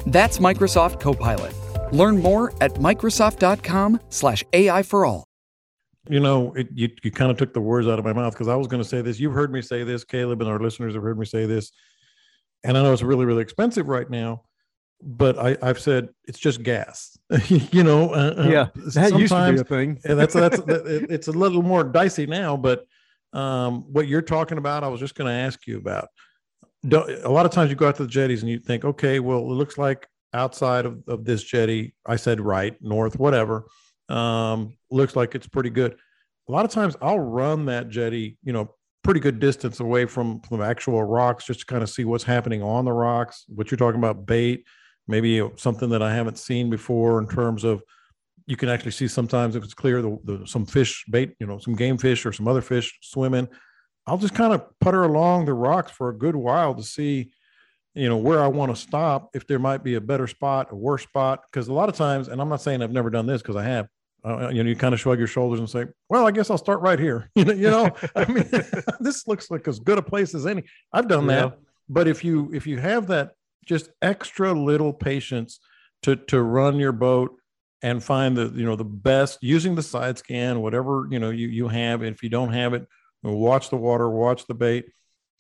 [0.07, 1.55] That's Microsoft Copilot.
[1.93, 5.25] Learn more at Microsoft.com/slash AI for all.
[6.09, 8.49] You know, it, you you kind of took the words out of my mouth because
[8.49, 9.21] I was going to say this.
[9.21, 11.71] You've heard me say this, Caleb, and our listeners have heard me say this.
[12.65, 14.43] And I know it's really, really expensive right now,
[15.03, 17.17] but I, I've said it's just gas.
[17.49, 18.51] you know, uh, uh,
[18.95, 19.99] that used to be a thing.
[20.05, 22.87] and that's that's that- it- it's a little more dicey now but
[23.33, 26.09] um what you're talking about i was just going to ask you about
[26.87, 29.21] Don't, a lot of times you go out to the jetties and you think okay
[29.21, 33.67] well it looks like outside of, of this jetty i said right north whatever
[34.09, 35.97] um, looks like it's pretty good.
[36.49, 40.41] A lot of times I'll run that jetty, you know, pretty good distance away from
[40.41, 43.45] from actual rocks just to kind of see what's happening on the rocks.
[43.49, 44.64] What you're talking about, bait,
[45.07, 47.83] maybe something that I haven't seen before in terms of
[48.49, 51.59] you can actually see sometimes if it's clear the, the some fish bait, you know,
[51.59, 53.47] some game fish or some other fish swimming.
[54.07, 57.31] I'll just kind of putter along the rocks for a good while to see,
[57.95, 59.29] you know, where I want to stop.
[59.35, 62.29] If there might be a better spot, a worse spot, because a lot of times,
[62.29, 63.87] and I'm not saying I've never done this because I have.
[64.25, 66.59] Uh, you know, you kind of shrug your shoulders and say, "Well, I guess I'll
[66.59, 67.95] start right here." you know, you know.
[68.17, 68.49] I mean,
[69.01, 70.65] this looks like as good a place as any.
[70.91, 71.43] I've done yeah.
[71.43, 71.59] that,
[71.89, 73.33] but if you if you have that
[73.67, 75.61] just extra little patience
[76.03, 77.38] to to run your boat
[77.83, 81.49] and find the you know the best using the side scan whatever you know you
[81.49, 82.87] you have if you don't have it
[83.23, 84.87] watch the water watch the bait.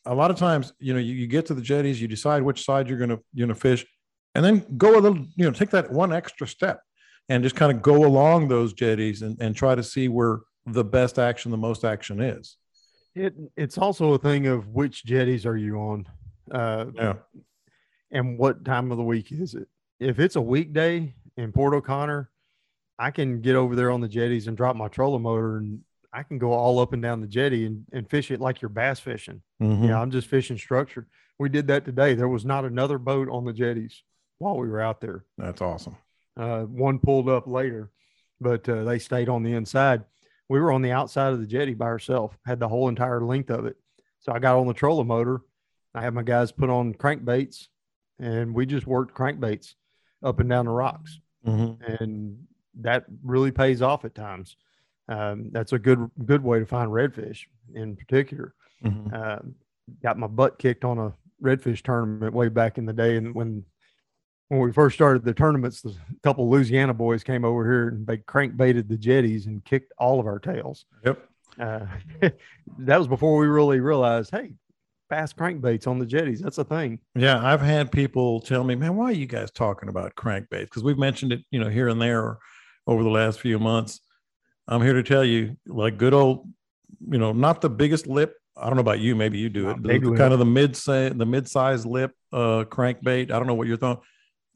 [0.06, 2.64] A lot of times you know you, you get to the jetties you decide which
[2.64, 3.86] side you're going to you're going to fish
[4.34, 6.80] and then go a little you know take that one extra step
[7.28, 10.84] and just kind of go along those jetties and, and try to see where the
[10.84, 12.56] best action the most action is.
[13.14, 16.06] It it's also a thing of which jetties are you on
[16.50, 17.14] uh yeah.
[18.10, 19.68] and what time of the week is it?
[20.00, 22.30] If it's a weekday in Port O'Connor,
[22.98, 25.80] I can get over there on the jetties and drop my trolling motor and
[26.12, 28.68] I can go all up and down the jetty and, and fish it like you're
[28.68, 29.40] bass fishing.
[29.62, 29.84] Mm-hmm.
[29.84, 31.06] Yeah, I'm just fishing structure.
[31.38, 32.14] We did that today.
[32.14, 34.02] There was not another boat on the jetties
[34.38, 35.24] while we were out there.
[35.36, 35.96] That's awesome.
[36.36, 37.90] Uh, one pulled up later,
[38.40, 40.02] but uh, they stayed on the inside.
[40.48, 43.50] We were on the outside of the jetty by ourselves, had the whole entire length
[43.50, 43.76] of it.
[44.20, 45.42] So I got on the trolling motor.
[45.94, 47.68] I had my guys put on crankbaits
[48.18, 49.74] and we just worked crankbaits
[50.22, 51.82] up and down the rocks mm-hmm.
[52.02, 52.38] and
[52.80, 54.56] that really pays off at times.
[55.08, 57.40] Um, that's a good good way to find redfish
[57.74, 58.54] in particular.
[58.84, 59.14] Mm-hmm.
[59.14, 59.38] Uh,
[60.02, 63.64] got my butt kicked on a redfish tournament way back in the day, and when
[64.48, 68.16] when we first started the tournaments, a couple Louisiana boys came over here and they
[68.18, 70.86] crankbaited the jetties and kicked all of our tails.
[71.04, 71.28] Yep.
[71.60, 71.86] Uh,
[72.78, 74.52] that was before we really realized, hey,
[75.08, 76.40] fast crankbaits on the jetties.
[76.40, 77.00] That's a thing.
[77.14, 80.84] Yeah, I've had people tell me, "Man, why are you guys talking about crankbaits?" Because
[80.84, 82.38] we've mentioned it, you know, here and there
[82.86, 84.00] over the last few months.
[84.66, 86.48] I'm here to tell you, like good old,
[87.10, 88.34] you know, not the biggest lip.
[88.56, 89.14] I don't know about you.
[89.14, 89.82] Maybe you do it.
[89.82, 93.30] The, kind of the mid say the mid size lip uh, crankbait.
[93.30, 93.98] I don't know what you're throwing.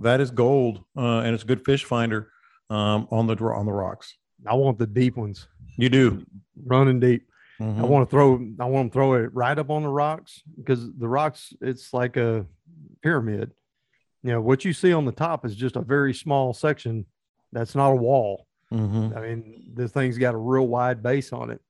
[0.01, 2.31] That is gold, uh, and it's a good fish finder
[2.69, 4.17] um, on the on the rocks.
[4.47, 5.47] I want the deep ones.
[5.77, 6.27] You do
[6.67, 7.27] running deep.
[7.62, 7.81] Mm-hmm.
[7.81, 10.92] I want to throw I want to throw it right up on the rocks because
[10.98, 12.44] the rocks it's like a
[13.03, 13.53] pyramid.
[14.25, 17.07] You know, what you see on the top is just a very small section
[17.53, 18.46] that's not a wall.
[18.72, 19.16] Mm-hmm.
[19.16, 21.61] I mean, this thing's got a real wide base on it.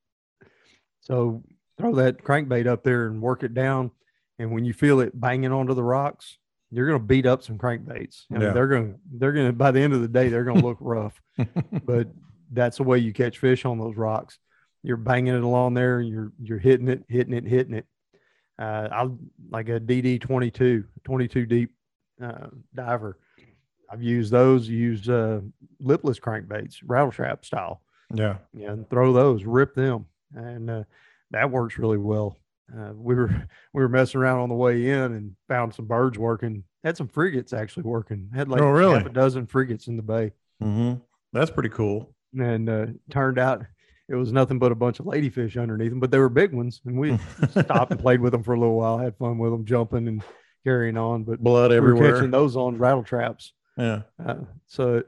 [1.01, 1.43] So
[1.77, 3.91] throw that crankbait up there and work it down.
[4.39, 6.39] And when you feel it banging onto the rocks,
[6.71, 8.25] you're going to beat up some crankbaits.
[8.31, 8.53] I mean, yeah.
[8.53, 10.67] they're going to, they're going to, by the end of the day, they're going to
[10.67, 11.21] look rough,
[11.85, 12.09] but
[12.53, 14.39] that's the way you catch fish on those rocks
[14.83, 17.87] you're banging it along there you're you're hitting it, hitting it, hitting it.
[18.59, 19.09] Uh, I
[19.51, 21.75] like a DD 22, 22 deep
[22.23, 23.19] uh, diver.
[23.91, 25.41] I've used those, used uh,
[25.81, 27.83] lipless crankbaits, rattle trap style.
[28.15, 28.37] Yeah.
[28.55, 28.73] Yeah.
[28.73, 30.07] And throw those, rip them.
[30.35, 30.85] And uh,
[31.31, 32.39] that works really well.
[32.75, 33.29] Uh, we were
[33.73, 36.65] we were messing around on the way in and found some birds working.
[36.85, 38.31] Had some frigates actually working.
[38.35, 38.95] Had like oh, really?
[38.95, 40.33] half a dozen frigates in the bay.
[40.63, 41.01] Mm-hmm.
[41.33, 42.15] That's pretty cool.
[42.39, 43.65] And uh, turned out
[44.09, 46.81] it was nothing but a bunch of ladyfish underneath them, but they were big ones.
[46.85, 47.19] And we
[47.51, 50.23] stopped and played with them for a little while, had fun with them, jumping and
[50.65, 51.25] carrying on.
[51.25, 52.03] But blood everywhere.
[52.03, 53.53] We catching those on rattle traps.
[53.77, 54.03] Yeah.
[54.25, 55.03] Uh, so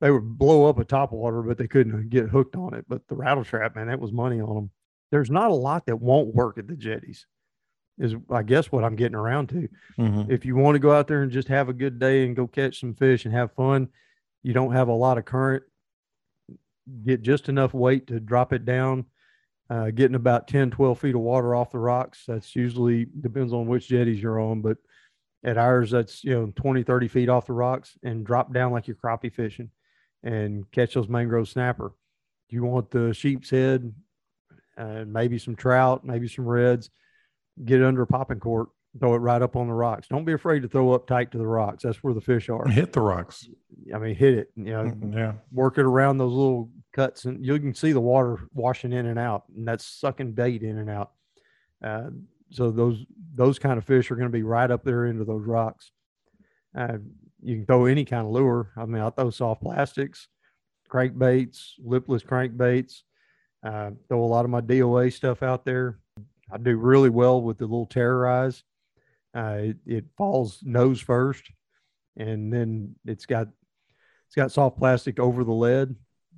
[0.00, 2.84] they would blow up a top water, but they couldn't get hooked on it.
[2.88, 4.70] But the rattle trap, man, that was money on them.
[5.10, 7.26] There's not a lot that won't work at the jetties,
[7.98, 9.68] is I guess what I'm getting around to.
[9.98, 10.32] Mm-hmm.
[10.32, 12.46] If you want to go out there and just have a good day and go
[12.46, 13.88] catch some fish and have fun,
[14.42, 15.62] you don't have a lot of current
[17.04, 19.06] get just enough weight to drop it down,
[19.70, 22.24] uh, getting about 10, 12 feet of water off the rocks.
[22.26, 24.78] That's usually depends on which jetties you're on, but
[25.44, 28.86] at ours, that's, you know, 20, 30 feet off the rocks and drop down like
[28.86, 29.70] you're crappie fishing
[30.22, 31.92] and catch those mangrove snapper.
[32.48, 33.92] You want the sheep's head,
[34.76, 36.90] uh, maybe some trout, maybe some reds,
[37.64, 40.08] get under a popping cork throw it right up on the rocks.
[40.08, 41.82] Don't be afraid to throw up tight to the rocks.
[41.82, 42.66] That's where the fish are.
[42.68, 43.48] Hit the rocks.
[43.94, 44.52] I mean, hit it.
[44.56, 45.32] You know, yeah.
[45.50, 49.18] Work it around those little cuts, and you can see the water washing in and
[49.18, 51.12] out, and that's sucking bait in and out.
[51.82, 52.10] Uh,
[52.50, 55.46] so those those kind of fish are going to be right up there into those
[55.46, 55.90] rocks.
[56.76, 56.98] Uh,
[57.42, 58.72] you can throw any kind of lure.
[58.76, 60.28] I mean, I throw soft plastics,
[60.90, 63.00] crankbaits, lipless crankbaits.
[63.64, 65.98] Uh, throw a lot of my DOA stuff out there.
[66.52, 68.62] I do really well with the little TerrorEyz
[69.34, 71.50] uh, it, it falls nose first,
[72.16, 73.48] and then it's got
[74.26, 75.94] it's got soft plastic over the lead,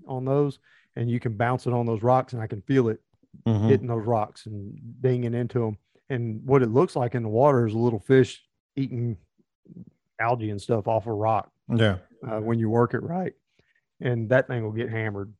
[0.07, 0.59] on those,
[0.97, 3.01] and you can bounce it on those rocks, and I can feel it
[3.47, 3.69] Mhm.
[3.69, 5.77] hitting those rocks and dinging into them.
[6.09, 8.45] And what it looks like in the water is a little fish
[8.77, 9.17] eating
[10.21, 11.99] algae and stuff off a rock Yeah.
[12.27, 13.33] uh, when you work it right,
[14.01, 15.33] and that thing will get hammered.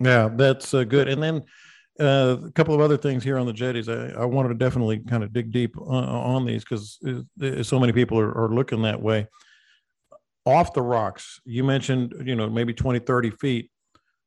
[0.00, 1.08] Yeah, that's uh, good.
[1.08, 1.44] And then
[2.00, 3.88] uh, a couple of other things here on the jetties.
[3.88, 6.98] I, I wanted to definitely kind of dig deep on, on these because
[7.62, 9.26] so many people are, are looking that way.
[10.44, 13.70] Off the rocks, you mentioned, you know, maybe 20, 30 feet.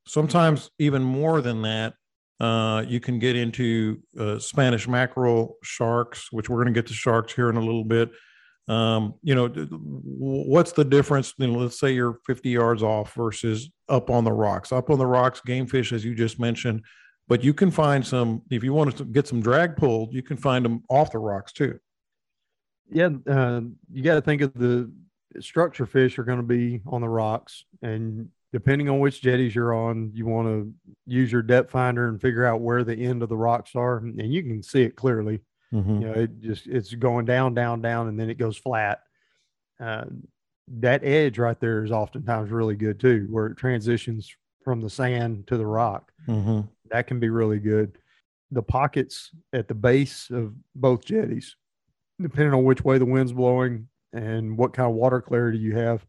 [0.05, 1.93] Sometimes even more than that.
[2.39, 6.93] Uh, you can get into uh, Spanish mackerel sharks, which we're going to get to
[6.93, 8.09] sharks here in a little bit.
[8.69, 11.33] Um, you know, what's the difference?
[11.37, 14.71] You know, let's say you're 50 yards off versus up on the rocks.
[14.71, 16.83] Up on the rocks, game fish, as you just mentioned,
[17.29, 20.35] but you can find some if you want to get some drag pulled, you can
[20.35, 21.79] find them off the rocks too.
[22.91, 23.61] Yeah, uh,
[23.93, 24.91] you got to think of the
[25.39, 29.75] structure fish are going to be on the rocks, and depending on which jetties you're
[29.75, 30.73] on, you want to
[31.05, 34.33] use your depth finder and figure out where the end of the rocks are, and
[34.33, 35.39] you can see it clearly.
[35.71, 36.01] Mm-hmm.
[36.01, 39.01] You know, it just it's going down, down, down, and then it goes flat.
[39.79, 40.05] Uh,
[40.79, 45.47] that edge right there is oftentimes really good too, where it transitions from the sand
[45.47, 46.11] to the rock.
[46.27, 46.61] Mm-hmm.
[46.91, 47.97] That can be really good.
[48.51, 51.55] The pockets at the base of both jetties,
[52.21, 56.05] depending on which way the wind's blowing and what kind of water clarity you have,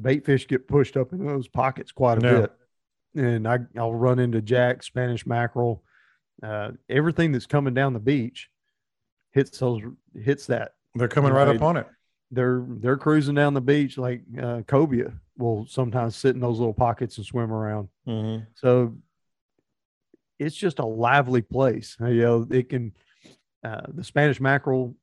[0.00, 2.40] bait fish get pushed up in those pockets quite a Yeah.
[2.40, 2.52] bit.
[3.16, 5.84] And I, I'll run into jack, Spanish mackerel,
[6.42, 8.48] uh, everything that's coming down the beach
[9.32, 9.82] hits those
[10.14, 10.72] hits that.
[10.94, 11.86] They're coming right up on it.
[12.30, 16.74] They're they're cruising down the beach like uh, cobia will sometimes sit in those little
[16.74, 17.88] pockets and swim around.
[18.06, 18.44] Mm-hmm.
[18.54, 18.96] So
[20.38, 21.96] it's just a lively place.
[22.00, 22.92] Uh, You know, it can
[23.62, 24.94] uh, the Spanish mackerel.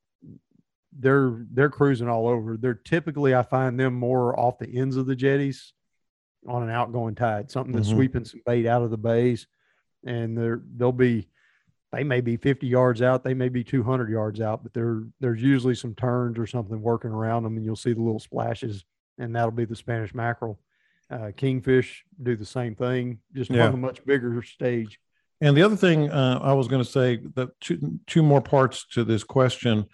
[0.97, 2.57] They're they're cruising all over.
[2.57, 5.73] They're typically I find them more off the ends of the jetties
[6.47, 7.95] on an outgoing tide, something that's Mhm.
[7.95, 9.47] sweeping some bait out of the bays,
[10.03, 11.27] and they're they'll be
[11.93, 15.41] they may be 50 yards out, they may be 200 yards out, but there there's
[15.41, 18.83] usually some turns or something working around them, and you'll see the little splashes,
[19.17, 20.59] and that'll be the Spanish mackerel.
[21.09, 23.67] Uh, kingfish do the same thing, just Yeah.
[23.67, 24.99] on a much bigger stage.
[25.41, 28.85] And the other thing uh, I was going to say that two, two more parts
[28.93, 29.85] to this question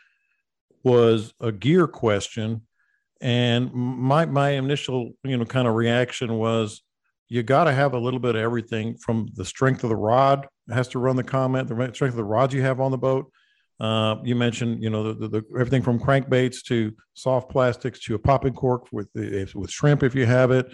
[0.83, 2.63] was a gear question,
[3.21, 6.83] and my my initial you know kind of reaction was
[7.29, 10.47] you got to have a little bit of everything from the strength of the rod
[10.69, 13.31] has to run the comment the strength of the rods you have on the boat.
[13.79, 18.19] Uh, you mentioned you know the, the, everything from crankbaits to soft plastics to a
[18.19, 19.07] popping cork with
[19.55, 20.67] with shrimp if you have it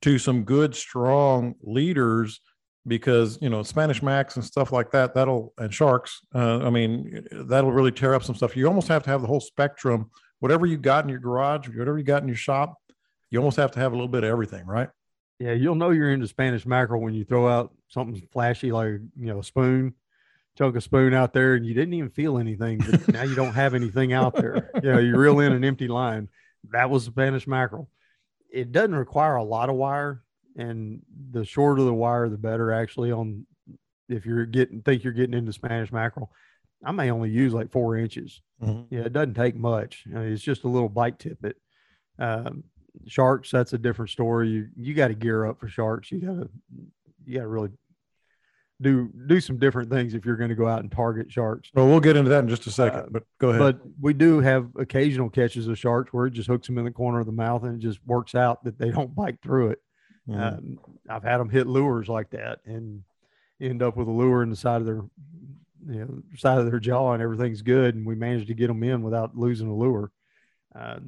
[0.00, 2.40] to some good strong leaders
[2.86, 7.26] because you know Spanish Max and stuff like that that'll and sharks uh, I mean
[7.30, 8.56] that'll really tear up some stuff.
[8.56, 10.10] You almost have to have the whole spectrum.
[10.40, 12.76] Whatever you got in your garage, whatever you got in your shop,
[13.30, 14.88] you almost have to have a little bit of everything, right?
[15.38, 19.26] Yeah, you'll know you're into Spanish mackerel when you throw out something flashy like you
[19.26, 19.94] know a spoon,
[20.58, 22.78] chunk a spoon out there, and you didn't even feel anything.
[22.78, 24.70] But now you don't have anything out there.
[24.82, 26.28] You know, you reel in an empty line.
[26.70, 27.88] That was Spanish mackerel.
[28.50, 30.22] It doesn't require a lot of wire,
[30.56, 32.72] and the shorter the wire, the better.
[32.72, 33.46] Actually, on
[34.08, 36.30] if you're getting think you're getting into Spanish mackerel,
[36.84, 38.40] I may only use like four inches.
[38.62, 38.86] Mhm.
[38.90, 40.04] Yeah, it doesn't take much.
[40.14, 41.56] I mean, it's just a little bite tippet.
[42.18, 42.64] Um,
[43.06, 44.48] sharks, that's a different story.
[44.50, 46.10] You you got to gear up for sharks.
[46.12, 46.50] You got to
[47.24, 47.70] you got to really
[48.80, 51.70] do do some different things if you're going to go out and target sharks.
[51.72, 53.60] Well, we'll get into that in just a second, Uh, but go ahead.
[53.60, 56.90] But we do have occasional catches of sharks where it just hooks them in the
[56.90, 59.78] corner of the mouth and it just works out that they don't bite through it.
[60.28, 60.58] Mhm.
[60.58, 63.02] Um, I've had them hit lures like that and
[63.60, 65.02] end up with a lure in the side of their,
[65.88, 67.94] you know, side of their jaw and everything's good.
[67.94, 70.12] And we managed to get them in without losing a lure.
[70.74, 71.00] Uh,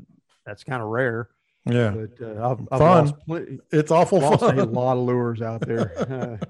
[0.45, 1.31] that's kind of rare,
[1.65, 3.13] yeah, but uh, I've, I've Fun.
[3.27, 5.93] plenty, it's awful lost a lot of lures out there.
[6.45, 6.47] Uh,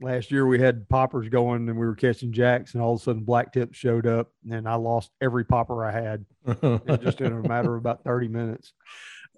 [0.00, 3.02] last year we had poppers going and we were catching jacks and all of a
[3.02, 6.24] sudden black tips showed up and I lost every popper I had
[6.62, 8.72] in just in a matter of about 30 minutes.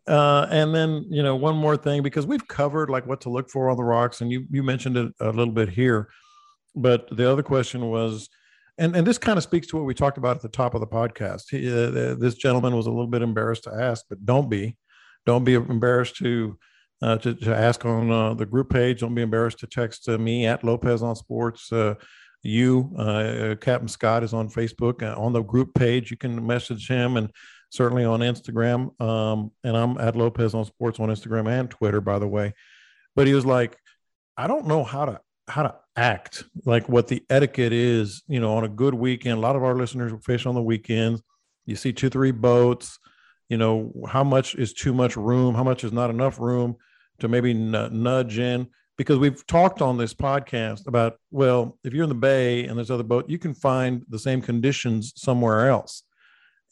[0.07, 3.51] Uh, and then you know one more thing because we've covered like what to look
[3.51, 6.09] for on the rocks, and you you mentioned it a little bit here,
[6.75, 8.29] but the other question was,
[8.79, 10.81] and and this kind of speaks to what we talked about at the top of
[10.81, 11.45] the podcast.
[11.51, 14.77] He, uh, this gentleman was a little bit embarrassed to ask, but don't be,
[15.27, 16.59] don't be embarrassed to.
[17.03, 19.01] Uh, to, to ask on uh, the group page.
[19.01, 21.73] Don't be embarrassed to text uh, me at Lopez on Sports.
[21.73, 21.95] Uh,
[22.43, 25.03] you, uh, Captain Scott, is on Facebook.
[25.03, 27.31] Uh, on the group page, you can message him and
[27.71, 29.01] certainly on Instagram.
[29.01, 32.55] Um, and I'm at Lopez on Sports on Instagram and Twitter, by the way.
[33.17, 33.77] But he was like,
[34.37, 38.23] I don't know how to how to act, like what the etiquette is.
[38.29, 41.23] You know, on a good weekend, a lot of our listeners fish on the weekends.
[41.67, 42.99] You see two, three boats.
[43.49, 45.55] You know, how much is too much room?
[45.55, 46.77] How much is not enough room?
[47.21, 48.67] to maybe n- nudge in
[48.99, 52.91] because we've talked on this podcast about well, if you're in the bay and there's
[52.91, 56.03] other boat, you can find the same conditions somewhere else.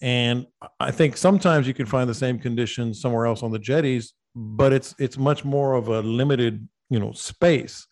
[0.01, 0.47] And
[0.79, 4.73] I think sometimes you can find the same conditions somewhere else on the jetties, but
[4.73, 7.87] it's it's much more of a limited, you know, space.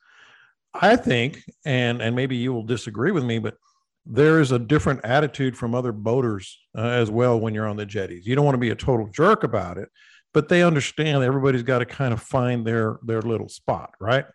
[0.72, 3.57] I think, and and maybe you will disagree with me, but
[4.04, 7.86] there is a different attitude from other boaters uh, as well when you're on the
[7.86, 8.26] jetties.
[8.26, 9.88] You don't want to be a total jerk about it,
[10.32, 14.26] but they understand everybody's got to kind of find their their little spot, right?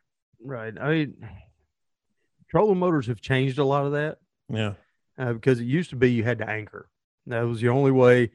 [0.44, 0.74] Right.
[0.80, 1.14] I mean,
[2.50, 4.18] trolling motors have changed a lot of that.
[4.50, 4.74] Yeah.
[5.18, 6.90] Uh, because it used to be you had to anchor.
[7.32, 8.32] That was the only way,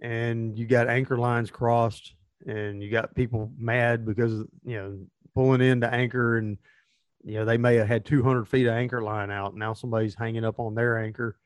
[0.00, 2.14] and you got anchor lines crossed,
[2.46, 4.32] and you got people mad because
[4.64, 4.98] you know
[5.34, 6.58] pulling in to anchor, and
[7.22, 9.54] you know they may have had 200 feet of anchor line out.
[9.56, 11.36] Now somebody's hanging up on their anchor.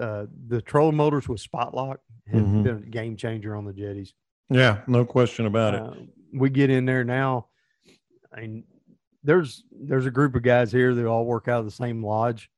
[0.00, 2.62] Uh, the trolling motors with spot lock have Mhm.
[2.62, 4.14] been a game changer on the jetties.
[4.50, 5.80] Yeah, no question about it.
[5.82, 5.94] Uh,
[6.32, 7.48] we get in there now.
[8.32, 8.64] and
[9.24, 12.50] there's there's a group of guys here that all work out of the same lodge,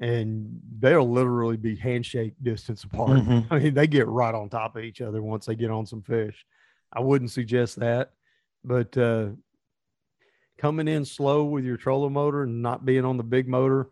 [0.00, 3.20] and they'll literally be handshake distance apart.
[3.20, 3.46] Mhm.
[3.50, 6.02] I mean, they get right on top of each other once they get on some
[6.02, 6.44] fish.
[6.92, 8.12] I wouldn't suggest that,
[8.64, 9.28] but uh,
[10.58, 13.90] coming in slow with your trolling motor and not being on the big motor,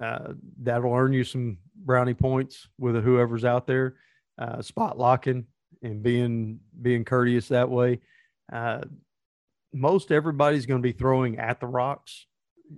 [0.00, 3.94] uh, that'll earn you some brownie points with whoever's out there.
[4.36, 5.46] Uh, spot locking
[5.82, 8.00] and being being courteous that way.
[8.52, 8.80] Uh,
[9.72, 12.26] most everybody's going to be throwing at the rocks,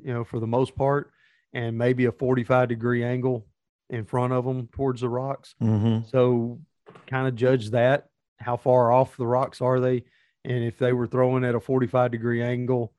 [0.02, 1.10] you know, for the most part,
[1.56, 3.46] and maybe a 45 degree angle
[3.88, 5.54] in front of them towards the rocks.
[5.62, 6.08] Mhm.
[6.10, 6.60] So
[7.06, 8.08] kind of judge that.
[8.38, 10.04] How far off the rocks are they?
[10.44, 12.92] And if they were throwing at a 45 degree angle,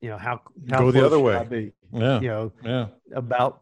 [0.00, 1.34] you know, how, how Go the other way.
[1.34, 1.72] I be?
[1.92, 2.20] Yeah.
[2.20, 2.86] You know, Yeah.
[3.12, 3.60] about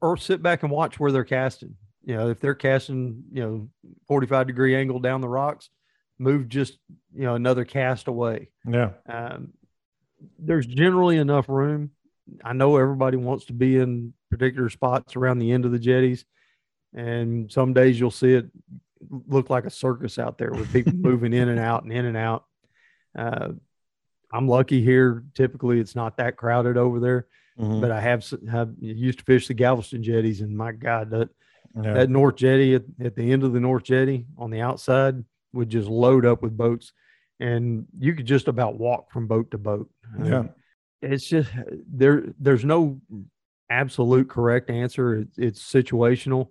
[0.00, 1.74] or sit back and watch where they're casting.
[2.04, 3.68] You know, if they're casting, you know,
[4.06, 5.70] 45 degree angle down the rocks,
[6.18, 6.78] move just,
[7.12, 8.50] you know, another cast away.
[8.66, 8.92] Yeah.
[9.06, 9.52] Um,
[10.38, 11.90] there's generally enough room.
[12.44, 16.24] I know everybody wants to be in particular spots around the end of the jetties,
[16.94, 18.46] and some days you'll see it
[19.26, 22.16] look like a circus out there with people moving in and out and in and
[22.16, 22.44] out.
[23.16, 23.48] Uh,
[24.32, 25.24] I'm lucky here.
[25.34, 27.26] Typically, it's not that crowded over there,
[27.58, 27.80] Mhm.
[27.80, 31.30] but I have have used to fish the Galveston jetties, and my God, that
[31.74, 31.94] Yeah.
[31.94, 35.68] that North Jetty at, at the end of the North Jetty on the outside would
[35.68, 36.92] just load up with boats,
[37.40, 39.88] and you could just about walk from boat to boat.
[40.18, 40.42] Yeah.
[40.42, 40.50] mean,
[41.02, 41.50] it's just
[41.92, 42.24] there.
[42.38, 43.00] There's no
[43.70, 45.16] absolute correct answer.
[45.16, 46.48] It's, it's situational,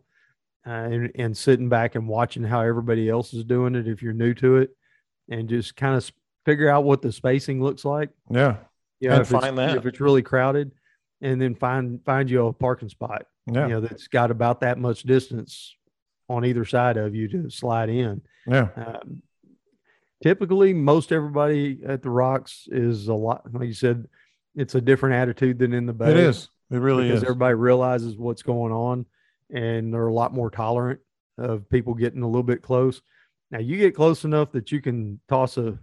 [0.65, 3.87] uh, and and sitting back and watching how everybody else is doing it.
[3.87, 4.71] If you're new to it,
[5.29, 6.09] and just kind of
[6.45, 8.09] figure out what the spacing looks like.
[8.29, 8.57] Yeah.
[9.01, 9.77] Yeah, And if it's- find that.
[9.77, 10.71] if it's really crowded,
[11.21, 13.63] and then find find you a parking spot Yeah.
[13.67, 15.75] you know that's got about that much distance
[16.27, 18.69] on either side of you to slide in Yeah.
[18.75, 19.21] um,
[20.23, 24.07] typically most everybody at the rocks is a lot like you said
[24.59, 26.49] it's a different attitude than in the bay It is.
[26.71, 27.23] It really because is.
[27.23, 29.05] everybody realizes what's going on
[29.51, 30.99] and they're a lot more tolerant
[31.37, 33.01] of people getting a little bit close
[33.51, 35.79] now you get close enough that you can toss a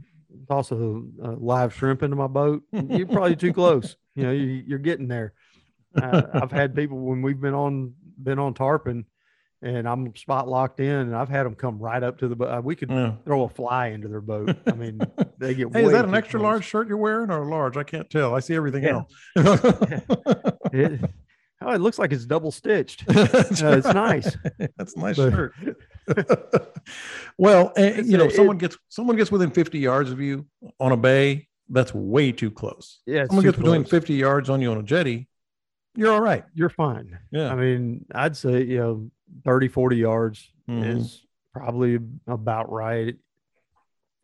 [0.48, 4.62] toss a, a live shrimp into my boat you're probably too close you know you,
[4.66, 5.32] you're getting there
[6.00, 9.06] uh, I've had people when we've been on been on tarpon,
[9.66, 12.64] and I'm spot locked in, and I've had them come right up to the boat.
[12.64, 13.12] We could Yeah.
[13.24, 14.56] throw a fly into their boat.
[14.66, 15.00] I mean,
[15.38, 15.72] they get.
[15.72, 16.50] Hey, is that an extra close.
[16.50, 17.76] large shirt you're wearing or a large?
[17.76, 18.34] I can't tell.
[18.34, 19.02] I see everything Yeah.
[19.36, 20.02] else.
[20.72, 21.00] It,
[21.62, 23.04] oh, it looks like it's double stitched.
[23.08, 24.36] Uh, it's nice.
[24.76, 25.54] That's a nice But- shirt.
[27.38, 30.46] well, and, you know, a- someone it- gets someone gets within 50 yards of you
[30.80, 31.48] on a bay.
[31.68, 33.00] That's way too close.
[33.06, 35.28] Yeah, someone gets between 50 yards on you on a jetty.
[35.96, 36.44] You're all right.
[36.54, 37.18] You're fine.
[37.32, 37.50] Yeah.
[37.50, 39.10] I mean, I'd say you know
[39.44, 40.98] 30, 40 yards Mhm.
[40.98, 43.16] is probably about right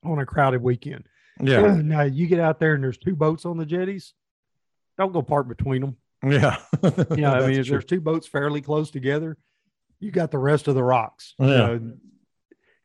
[0.05, 1.05] on a crowded weekend.
[1.41, 1.77] Yeah.
[1.83, 4.15] now you get out there and there's two boats on the jetties.
[4.99, 5.97] Don't go park between them.
[6.23, 6.59] Yeah.
[6.83, 9.37] you know, I mean, if there's two boats fairly close together,
[9.99, 11.35] you got the rest of the rocks.
[11.39, 11.57] You Yeah.
[11.57, 11.93] know,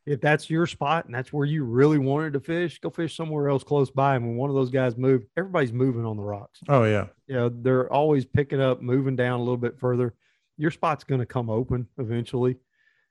[0.05, 3.49] if that's your spot and that's where you really wanted to fish, go fish somewhere
[3.49, 4.15] else close by.
[4.15, 6.61] And when one of those guys move, everybody's moving on the rocks.
[6.69, 7.07] Oh yeah.
[7.27, 10.13] You know, they're always picking up, moving down a little bit further.
[10.57, 12.57] Your spot's going to come open eventually,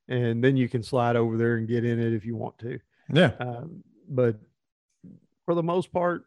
[0.08, 2.78] and then you can slide over there and get in it if you want to.
[3.12, 3.32] Yeah.
[3.38, 4.36] Um, but
[5.44, 6.26] for the most part,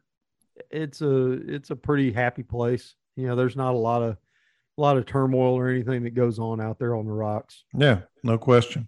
[0.70, 2.96] it's a it's a pretty happy place.
[3.16, 4.18] You know, there's not a lot of
[4.78, 7.66] a lot of turmoil or anything that goes on out there on the rocks.
[7.74, 8.02] Yeah.
[8.24, 8.88] No question.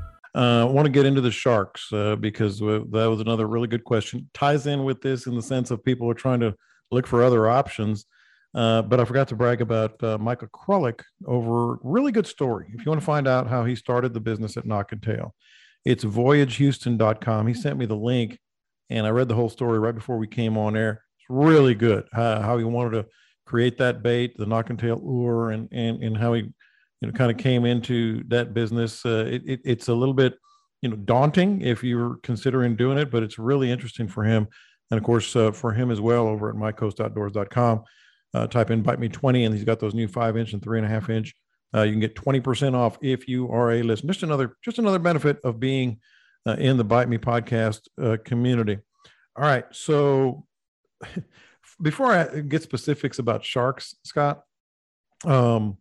[0.33, 3.83] Uh, I want to get into the sharks uh, because that was another really good
[3.83, 4.29] question.
[4.33, 6.55] Ties in with this in the sense of people are trying to
[6.89, 8.05] look for other options.
[8.53, 12.67] Uh, but I forgot to brag about uh, Michael Krolick over really good story.
[12.73, 15.33] If you want to find out how he started the business at Knock and Tail,
[15.85, 17.47] it's voyagehouston.com.
[17.47, 18.39] He sent me the link
[18.89, 21.03] and I read the whole story right before we came on air.
[21.17, 23.05] It's really good how he wanted to
[23.45, 26.51] create that bait, the Knock and Tail lure, and, and, and how he
[27.01, 29.05] you know kind of came into that business.
[29.05, 30.37] Uh, it, it, it's a little bit
[30.81, 34.47] you know daunting if you're considering doing it, but it's really interesting for him,
[34.89, 37.83] and of course uh, for him as well over at mycoastoutdoors.com.
[38.33, 40.77] Uh, type in bite me 20 and he's got those new five inch and three
[40.77, 41.35] and a half inch
[41.75, 44.99] uh, you can get 20% off if you are a listener just another just another
[44.99, 45.99] benefit of being
[46.47, 48.77] uh, in the bite me podcast uh, community
[49.35, 50.45] all right so
[51.81, 54.43] before i get specifics about sharks scott
[55.25, 55.77] um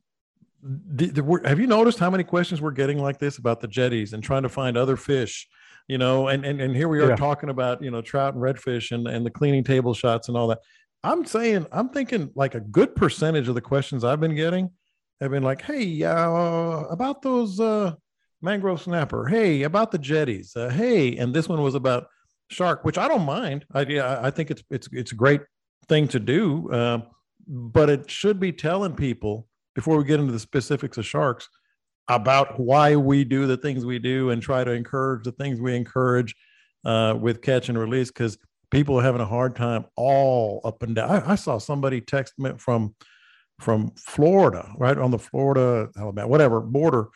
[0.62, 4.12] the, the, have you noticed how many questions we're getting like this about the jetties
[4.12, 5.48] and trying to find other fish
[5.90, 6.28] you know?
[6.28, 7.16] And and, and here we are yeah.
[7.16, 10.46] talking about you know trout and redfish and, and the cleaning table shots and all
[10.48, 10.60] that.
[11.02, 14.70] I'm saying i'm thinking like a good percentage of the questions i've been getting
[15.20, 17.94] have been like hey uh, about those uh,
[18.40, 19.26] mangrove snapper.
[19.26, 20.54] Hey about the jetties.
[20.54, 22.06] Uh, hey and this one was about
[22.50, 23.64] shark which i don't mind.
[23.72, 25.40] I yeah, i think it's it's it's a great
[25.88, 26.98] thing to do uh,
[27.48, 31.48] but it should be telling people before we get into the specifics of sharks
[32.08, 35.76] about why we do the things we do and try to encourage the things we
[35.76, 36.34] encourage
[36.84, 38.36] uh, with catch and release because
[38.70, 41.10] people are having a hard time all up and down.
[41.10, 42.94] I, I, saw somebody text me from
[43.60, 47.08] from Florida, right on the Florida, Alabama, whatever border,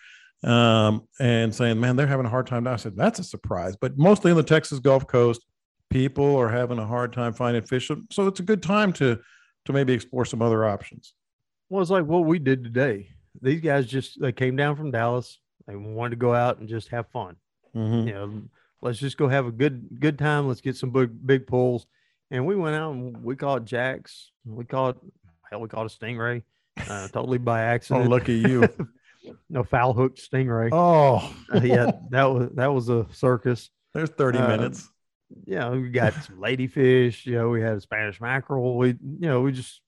[0.43, 3.77] um, and saying, "Man, they're having a hard time." Now I said, "That's a surprise,"
[3.81, 5.45] but mostly in the Texas Gulf Coast,
[5.91, 7.91] people are having a hard time finding fish.
[8.11, 9.19] So it's a good time to
[9.65, 11.15] to maybe explore some other options.
[11.75, 13.09] Well, it's like what we did today.
[13.43, 15.41] These guys just they came down from Dallas.
[15.67, 17.35] They wanted to go out and just have fun.
[17.75, 18.07] Mm-hmm.
[18.07, 18.43] You know,
[18.81, 20.47] let's just go have a good good time.
[20.47, 21.89] Let's get some big big pulls.
[22.31, 24.31] And we went out and we caught jacks.
[24.45, 24.99] We caught
[25.51, 26.45] hell, we caught a stingray,
[26.89, 28.07] uh, totally by oh, accident.
[28.07, 28.69] Oh, look at you!
[29.51, 30.69] no foul hooked stingray.
[30.71, 33.69] Oh, uh, yeah, that was that was a circus.
[33.95, 34.89] There's 30 uh, minutes.
[35.45, 37.27] Yeah, we got some ladyfish.
[37.27, 38.79] You know, we had a Spanish mackerel.
[38.79, 39.81] We, you know, we just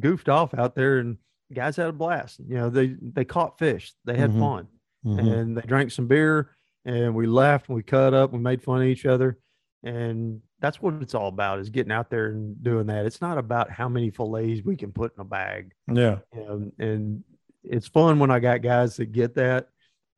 [0.00, 1.18] goofed off out there and
[1.52, 2.40] guys had a blast.
[2.46, 3.92] You know, they they caught fish.
[4.04, 4.40] They had mm-hmm.
[4.40, 4.68] fun.
[5.04, 5.28] Mm-hmm.
[5.28, 6.50] And they drank some beer
[6.84, 9.38] and we laughed and we cut up, we made fun of each other.
[9.84, 13.06] And that's what it's all about is getting out there and doing that.
[13.06, 15.72] It's not about how many fillets we can put in a bag.
[15.92, 16.18] Yeah.
[16.34, 17.22] Know, and
[17.62, 19.68] it's fun when I got guys that get that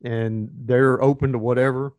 [0.03, 1.93] and they're open to whatever.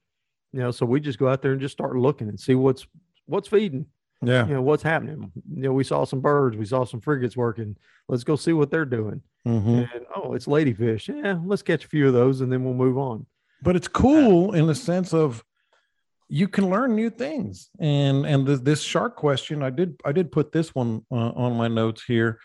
[0.53, 2.87] You know, so we just go out there and just start looking and see what's
[3.27, 3.87] what's feeding.
[4.23, 4.47] Yeah.
[4.47, 5.33] You know, what's happening.
[5.55, 7.77] You know, we saw some birds, we saw some frigates working.
[8.09, 9.23] Let's go see what they're doing.
[9.47, 9.69] Mm-hmm.
[9.69, 11.09] And oh, it's ladyfish.
[11.09, 13.27] Yeah, let's catch a few of those and then we'll move on.
[13.63, 15.45] But it's cool in the sense of
[16.29, 17.69] you can learn new things.
[17.79, 21.57] And and this, this shark question, I did I did put this one uh, on
[21.57, 22.39] my notes here.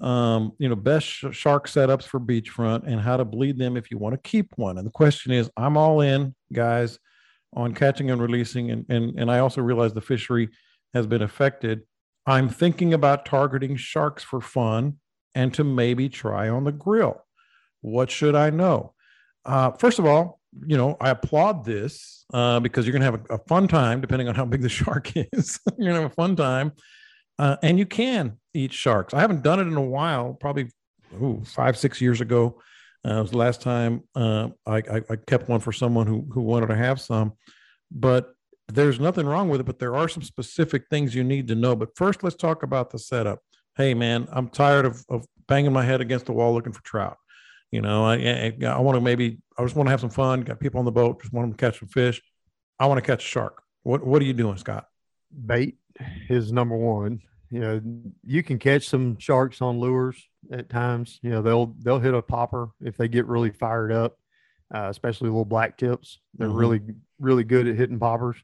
[0.00, 3.90] Um, you know, best sh- shark setups for beachfront and how to bleed them if
[3.90, 4.76] you want to keep one.
[4.76, 6.98] And the question is, I'm all in, guys,
[7.54, 10.50] on catching and releasing, and and and I also realize the fishery
[10.96, 11.82] has been affected.
[12.26, 14.98] I'm thinking about targeting sharks for fun
[15.34, 17.22] and to maybe try on the grill.
[17.82, 18.94] What should I know?
[19.44, 23.20] Uh, first of all, you know, I applaud this uh, because you're going to have
[23.30, 25.60] a, a, fun time, depending on how big the shark is.
[25.78, 26.72] you're going to have a fun time.
[27.38, 29.12] Uh, and you can eat sharks.
[29.12, 30.70] I haven't done it in a while, probably
[31.20, 32.60] ooh, five, six years ago.
[33.04, 36.40] Uh, was the last time uh, I, I, I, kept one for someone who, who
[36.40, 37.34] wanted to have some.
[37.92, 38.34] But
[38.68, 41.76] there's nothing wrong with it, but there are some specific things you need to know.
[41.76, 43.40] But first, let's talk about the setup.
[43.76, 47.16] Hey, man, I'm tired of, of banging my head against the wall looking for trout.
[47.70, 50.42] You know, I, I, I want to maybe, I just want to have some fun.
[50.42, 52.22] Got people on the boat, just want them to catch some fish.
[52.78, 53.62] I want to catch a shark.
[53.82, 54.86] What, what are you doing, Scott?
[55.44, 55.76] Bait
[56.28, 57.20] is number one.
[57.50, 57.80] You know,
[58.24, 60.16] you can catch some sharks on lures
[60.50, 61.18] at times.
[61.22, 64.18] You know, they'll they'll hit a popper if they get really fired up,
[64.74, 66.18] uh, especially little black tips.
[66.34, 66.56] They're mm-hmm.
[66.56, 66.80] really
[67.20, 68.36] really good at hitting poppers.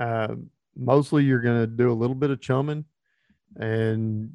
[0.00, 0.34] Uh,
[0.74, 2.84] mostly, you're going to do a little bit of chumming
[3.56, 4.32] and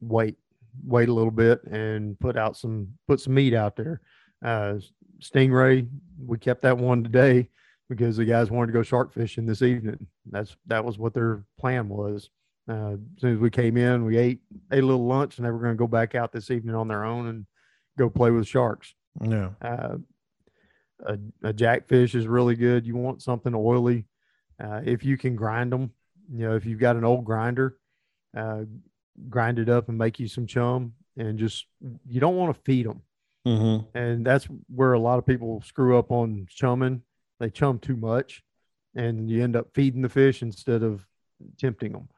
[0.00, 0.36] wait,
[0.84, 4.00] wait a little bit, and put out some put some meat out there.
[4.44, 4.74] Uh,
[5.22, 5.88] stingray,
[6.26, 7.48] we kept that one today.
[7.88, 10.06] because the guys wanted to go shark fishing this evening.
[10.30, 12.30] That's that was what their plan was.
[12.68, 14.40] Uh, as soon as we came in, we ate
[14.72, 16.88] ate a little lunch, and they were going to go back out this evening on
[16.88, 17.46] their own and
[17.98, 18.94] go play with sharks.
[19.20, 19.50] Yeah.
[19.60, 19.96] Uh,
[21.04, 22.86] a, a jackfish is really good.
[22.86, 24.06] You want something oily.
[24.62, 25.90] Uh, if you can grind them,
[26.32, 27.76] you know, if you've got an old grinder,
[28.36, 28.62] uh,
[29.28, 31.66] grind it up and make you some chum and just,
[32.08, 33.02] you don't want to feed them.
[33.46, 33.98] Mm-hmm.
[33.98, 37.02] And that's where a lot of people screw up on chumming.
[37.40, 38.42] They chum too much
[38.94, 41.06] and you end up feeding the fish instead of
[41.58, 42.08] tempting them.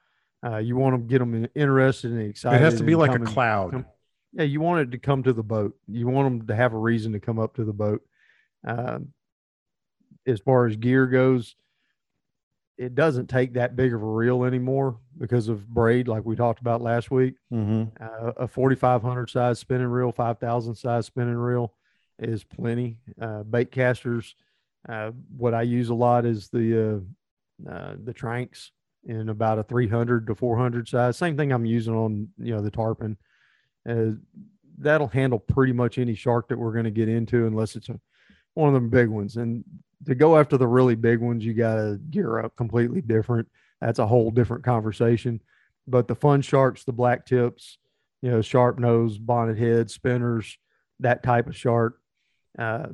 [0.45, 2.57] Uh, you want to get them interested and excited.
[2.57, 3.70] It has to be like a cloud.
[3.70, 3.86] come-
[4.34, 5.76] yeah, you want it to come to the boat.
[5.86, 8.03] You want them to have a reason to come up to the boat.
[8.66, 9.12] Um,
[10.26, 11.55] as far as gear goes,
[12.77, 16.61] it doesn't take that big of a reel anymore because of braid, like we talked
[16.61, 17.35] about last week.
[17.53, 18.03] Mm-hmm.
[18.03, 21.72] Uh, a 4,500 size spinning reel, 5,000 size spinning reel
[22.18, 22.99] is plenty.
[23.20, 24.35] Uh, bait casters,
[24.89, 27.05] uh, what I use a lot is the
[27.66, 28.70] uh, uh, the Tranx
[29.05, 31.16] in about a 300 to 400 size.
[31.16, 33.16] Same thing I'm using on you know the tarpon.
[33.89, 34.12] Uh,
[34.79, 38.01] that'll handle pretty much any shark that we're going to get into, unless it's a,
[38.55, 39.37] one of them big ones.
[39.37, 39.64] And
[40.07, 43.48] to go after the really big ones, you got to gear up completely different.
[43.80, 45.40] That's a whole different conversation.
[45.86, 47.78] But the fun sharks, the black tips,
[48.22, 50.57] you know, sharp nose, bonnet head, spinners,
[51.00, 52.00] that type of shark,
[52.59, 52.86] uh,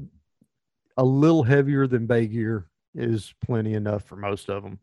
[0.97, 4.79] a little heavier than bay gear is plenty enough for most of them.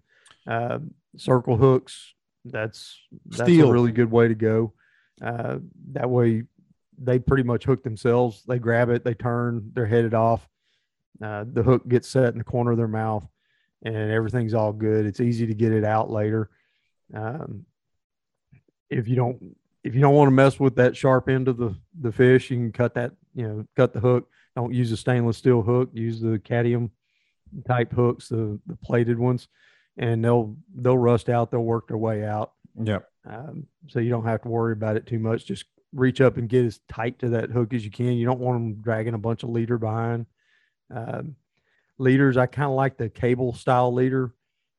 [0.48, 0.80] Uh,
[1.18, 2.14] circle hooks,
[2.46, 3.70] that's that's Steel.
[3.70, 4.74] a really good way to go.
[5.22, 5.58] Uh,
[5.92, 6.44] that way,
[6.98, 8.44] they pretty much hook themselves.
[8.48, 10.48] They grab it, they turn, they're headed off.
[11.22, 13.28] Uh, the hook gets set in the corner of their mouth,
[13.84, 15.06] and everything's all good.
[15.06, 16.50] It's easy to get it out later.
[17.14, 17.66] Um,
[18.90, 21.76] if you don't if you don't want to mess with that sharp end of the
[22.00, 24.30] the fish, you can cut that you know cut the hook.
[24.56, 25.90] Don't use a stainless steel hook.
[25.94, 26.92] Use the cadmium
[27.66, 29.48] type hooks, the the plated ones,
[29.98, 31.52] and they'll they'll rust out.
[31.52, 32.54] They'll work their way out.
[32.82, 33.00] Yeah.
[33.26, 35.46] Um, so you don't have to worry about it too much.
[35.46, 38.14] Just reach up and get as tight to that hook as you can.
[38.14, 40.26] You don't want them dragging a bunch of leader behind.
[40.94, 41.36] Um,
[41.98, 44.34] leaders, I kind of like the cable style leader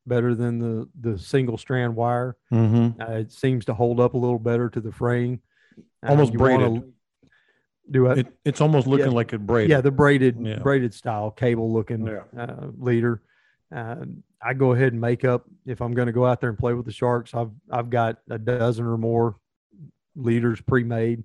[0.06, 2.36] better than the the single strand wire.
[2.52, 3.00] Mm-hmm.
[3.00, 5.40] Uh, it seems to hold up a little better to the frame.
[6.02, 6.92] Uh, Almost you wanna braided.
[7.90, 8.18] Do it.
[8.18, 9.12] It, it's almost looking Yeah.
[9.12, 9.70] like a braid.
[9.70, 10.58] Yeah, the braided Yeah.
[10.58, 12.22] braided style cable looking Yeah.
[12.38, 13.22] uh, leader.
[13.72, 16.58] Um, I go ahead and make up if I'm going to go out there and
[16.58, 17.34] play with the sharks.
[17.34, 19.36] I've I've got a dozen or more
[20.16, 21.24] leaders pre-made.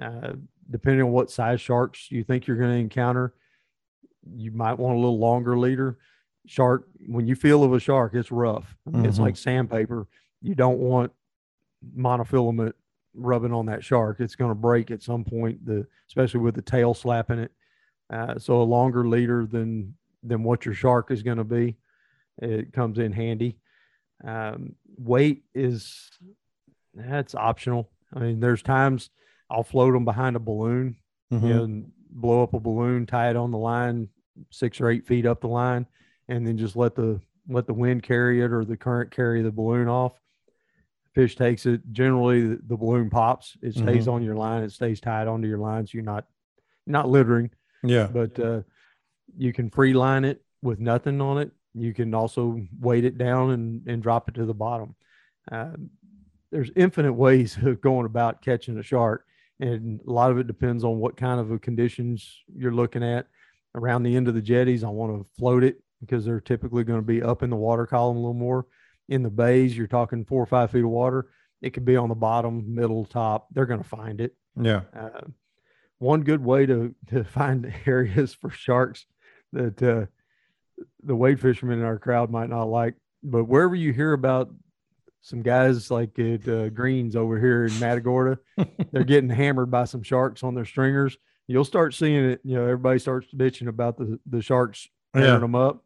[0.00, 0.34] Uh,
[0.70, 3.34] depending on what size sharks you think you're going to encounter,
[4.36, 5.98] you might want a little longer leader.
[6.46, 8.76] Shark, when you feel of a shark, it's rough.
[8.86, 9.22] It's Mhm.
[9.22, 10.06] like sandpaper.
[10.40, 11.12] You don't want
[11.96, 12.72] monofilament
[13.14, 14.20] rubbing on that shark.
[14.20, 15.64] It's going to break at some point.
[15.64, 17.52] The especially with the tail slapping it.
[18.10, 21.76] Uh, so a longer leader than than what your shark is going to be,
[22.38, 23.58] it comes in handy.
[24.24, 26.10] Um, weight is
[26.94, 27.90] that's optional.
[28.12, 29.10] I mean, there's times
[29.50, 30.96] I'll float them behind a balloon,
[31.32, 31.62] Mhm.
[31.62, 34.08] and blow up a balloon, tie it on the line,
[34.50, 35.86] six or eight feet up the line,
[36.28, 39.50] and then just let the let the wind carry it or the current carry the
[39.50, 40.12] balloon off.
[41.14, 41.80] Fish takes it.
[41.92, 43.56] Generally, the, the balloon pops.
[43.60, 44.62] It stays on your line.
[44.62, 46.24] It stays tied onto your line, so you're not
[46.86, 47.50] not littering.
[47.82, 48.06] Yeah.
[48.06, 48.62] But uh,
[49.36, 51.50] you can free line it with nothing on it.
[51.74, 54.94] You can also weight it down and, and drop it to the bottom.
[55.50, 55.72] Uh,
[56.50, 59.26] there's infinite ways of going about catching a shark,
[59.62, 63.26] and a lot of it depends on what kind of a conditions you're looking at.
[63.74, 66.98] Around the end of the jetties, I want to float it because they're typically going
[66.98, 68.66] to be up in the water column a little more.
[69.08, 71.28] In the bays, you're talking four or five feet of water.
[71.62, 73.46] It could be on the bottom, middle, top.
[73.52, 74.34] They're going to find it.
[74.60, 74.82] Yeah.
[74.94, 75.28] Uh,
[75.98, 79.06] one good way to to find areas for sharks
[79.52, 80.06] that uh,
[81.04, 84.50] the wade fishermen in our crowd might not like, but wherever you hear about
[85.22, 88.38] some guys like at uh, Greens over here in Matagorda,
[88.92, 91.16] they're getting hammered by some sharks on their stringers.
[91.48, 92.40] You'll start seeing it.
[92.44, 95.38] You know, everybody starts bitching about the the sharks tearing Yeah.
[95.38, 95.84] them up.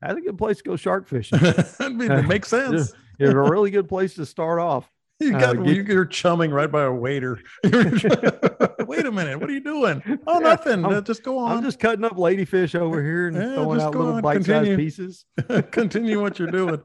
[0.00, 1.38] That's a good place to go shark fishing.
[1.78, 2.92] I mean, it makes sense.
[3.18, 4.90] it's a really good place to start off.
[5.20, 7.38] You Uh, got get- you're chumming right by a waiter.
[7.62, 10.02] Wait a minute, what are you doing?
[10.26, 10.84] Oh, Yeah, nothing.
[10.84, 11.58] I'm- Uh, just go on.
[11.58, 14.76] I'm just cutting up ladyfish over here and Yeah, throwing out little on, bite-sized continue.
[14.76, 15.24] pieces.
[15.70, 16.82] continue what you're doing.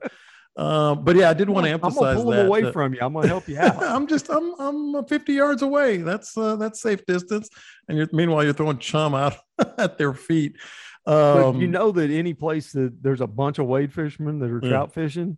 [0.57, 2.37] Uh, but yeah, I did want to emphasize I'm gonna pull that.
[2.37, 2.99] them away that- from you.
[3.01, 3.81] I'm gonna help you out.
[3.95, 5.97] I'm just I'm I'm 50 yards away.
[5.97, 7.47] That's uh, that's safe distance.
[7.87, 9.35] And you're meanwhile you're throwing chum out
[9.77, 10.57] at their feet.
[11.05, 14.49] but Um, you know that any place that there's a bunch of wade fishermen that
[14.49, 14.69] are Yeah.
[14.69, 15.37] trout fishing,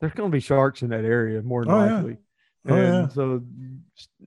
[0.00, 1.94] there's gonna be sharks in that area more than Oh, yeah.
[1.96, 2.16] likely.
[2.68, 3.08] Oh, and yeah.
[3.08, 3.42] so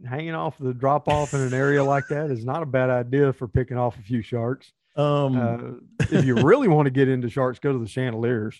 [0.05, 3.31] hanging off the drop off in an area like that is not a bad idea
[3.31, 4.73] for picking off a few sharks.
[4.97, 8.55] Um, Uh, if you really want to get into sharks, go to the Chandeleurs.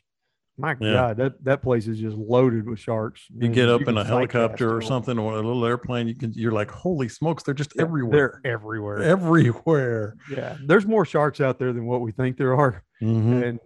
[0.57, 0.93] My Yeah.
[0.93, 3.25] God, that, that place is just loaded with sharks.
[3.35, 6.31] you get up can in a helicopter or something or a little airplane, you can
[6.33, 8.39] you're like, holy smokes, they're just everywhere.
[8.43, 9.01] They're everywhere.
[9.01, 10.15] everywhere.
[10.29, 13.43] yeah, there's more sharks out there than what we think there are, Mhm.
[13.43, 13.59] and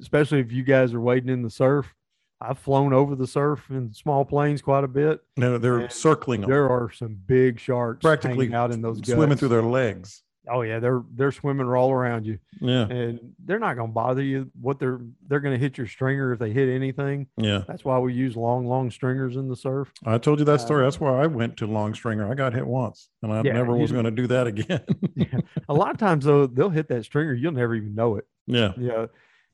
[0.00, 1.92] especially if you guys are wading in the surf.
[2.40, 5.20] I've flown over the surf in small planes quite a bit.
[5.36, 9.40] No, they're circling them, There are some big sharks practically out in those swimming guts.
[9.40, 10.22] through their legs.
[10.50, 14.22] Oh yeah, they're they're swimming all around you, Yeah, and they're not going to bother
[14.22, 14.50] you.
[14.60, 17.26] What they're they're going to hit your stringer if they hit anything.
[17.36, 17.62] yeah.
[17.66, 19.92] That's why we use long, long stringers in the surf.
[20.04, 20.84] I told you that story.
[20.84, 22.30] That's why I went to long stringer.
[22.30, 24.80] I got hit once, and I Yeah, never was going to do that again.
[25.14, 25.40] Yeah.
[25.68, 28.26] A lot of times though, they'll hit that stringer, you'll never even know it.
[28.46, 29.06] yeah, Yeah.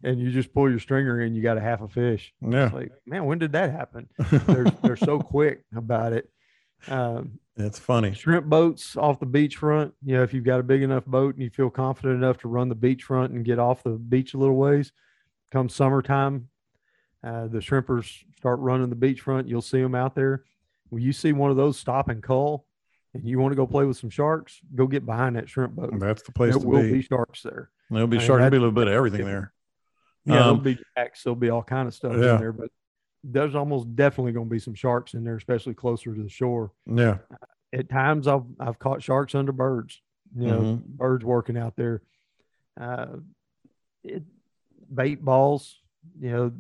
[0.03, 2.35] And you just pull your stringer and you got a half a fish.
[2.43, 2.67] yeah.
[2.67, 4.09] It's like, man, when did that happen?
[4.47, 6.29] They're they're so quick about it.
[6.89, 8.13] Um, It's funny.
[8.15, 9.93] shrimp boats off the beachfront.
[10.05, 12.49] You know, if you've got a big enough boat and you feel confident enough to
[12.49, 14.91] run the beachfront and get off the beach a little ways,
[15.53, 16.49] come summertime,
[17.23, 19.49] uh, the shrimpers start running the beachfront.
[19.49, 20.43] You'll see them out there.
[20.91, 22.67] When you see one of those stop and cull,
[23.15, 25.97] and you want to go play with some sharks, go get behind that shrimp boat.
[26.01, 26.93] That's the place There to will be.
[26.95, 27.71] be sharks there.
[27.89, 28.39] There'll be I mean, shark.
[28.41, 29.53] There'll be a little bit of everything there.
[30.25, 32.35] Yeah, there'll Um, be jacks, there'll be all kind of stuff yeah.
[32.35, 32.71] in there, but
[33.27, 36.70] there's almost definitely going to be some sharks in there, especially closer to the shore.
[36.87, 37.18] Yeah,
[37.72, 40.01] At times, I've I've caught sharks under birds.
[40.37, 40.85] You know, Mhm.
[40.85, 42.03] birds working out there.
[42.81, 43.16] Uh,
[44.03, 44.22] it,
[44.93, 45.81] bait balls.
[46.20, 46.53] You know,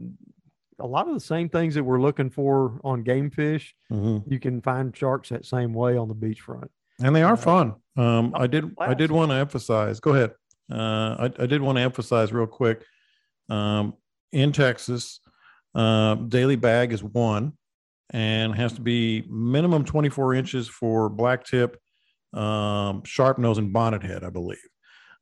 [0.78, 3.74] a lot of the same things that we're looking for on game fish.
[3.92, 4.22] Mhm.
[4.30, 6.68] You can find sharks that same way on the beachfront.
[7.02, 7.74] and they are Uh, fun.
[7.96, 8.72] Um, I did.
[8.78, 9.98] I did want to emphasize.
[10.00, 10.32] Go ahead.
[10.70, 12.84] Uh, I, I did want to emphasize real quick.
[13.48, 13.94] Um,
[14.32, 15.18] in Texas,
[15.74, 17.52] uh, daily bag is one,
[18.10, 21.78] and has to be minimum twenty four inches for black tip,
[22.32, 24.24] um, sharp nose, and bonnet head.
[24.24, 24.58] I believe.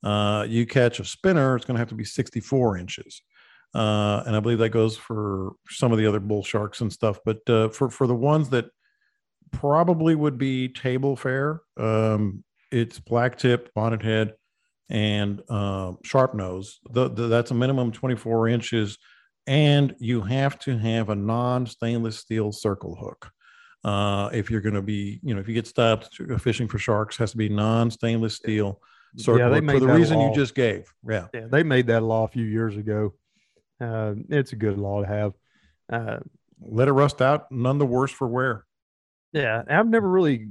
[0.03, 3.23] Uh, you catch a spinner, it's going to have to be sixty four inches.
[3.75, 7.19] Uh, and I believe that goes for some of the other bull sharks and stuff.
[7.25, 8.67] But uh, for for the ones that
[9.53, 11.61] probably would be table fare.
[11.77, 12.43] Um,
[12.73, 14.35] it's black tip, bonnet head,
[14.89, 16.81] and uh, sharp nose.
[16.91, 18.99] The, the, that's a minimum 24 inches,
[19.47, 23.31] and you have to have a non stainless steel circle hook.
[23.85, 27.17] Uh, if you're going to be, you know, if you get stopped fishing for sharks,
[27.17, 28.81] has to be non stainless steel
[29.17, 30.93] circle Yeah, they hook for the reason you just gave.
[31.09, 31.27] Yeah.
[31.35, 33.15] Yeah, they made that law a few years ago.
[33.81, 35.33] Uh, it's a good law to have.
[35.93, 36.21] Uh,
[36.61, 37.51] Let it rust out.
[37.51, 38.65] None the worse for wear.
[39.33, 40.51] Yeah, I've never really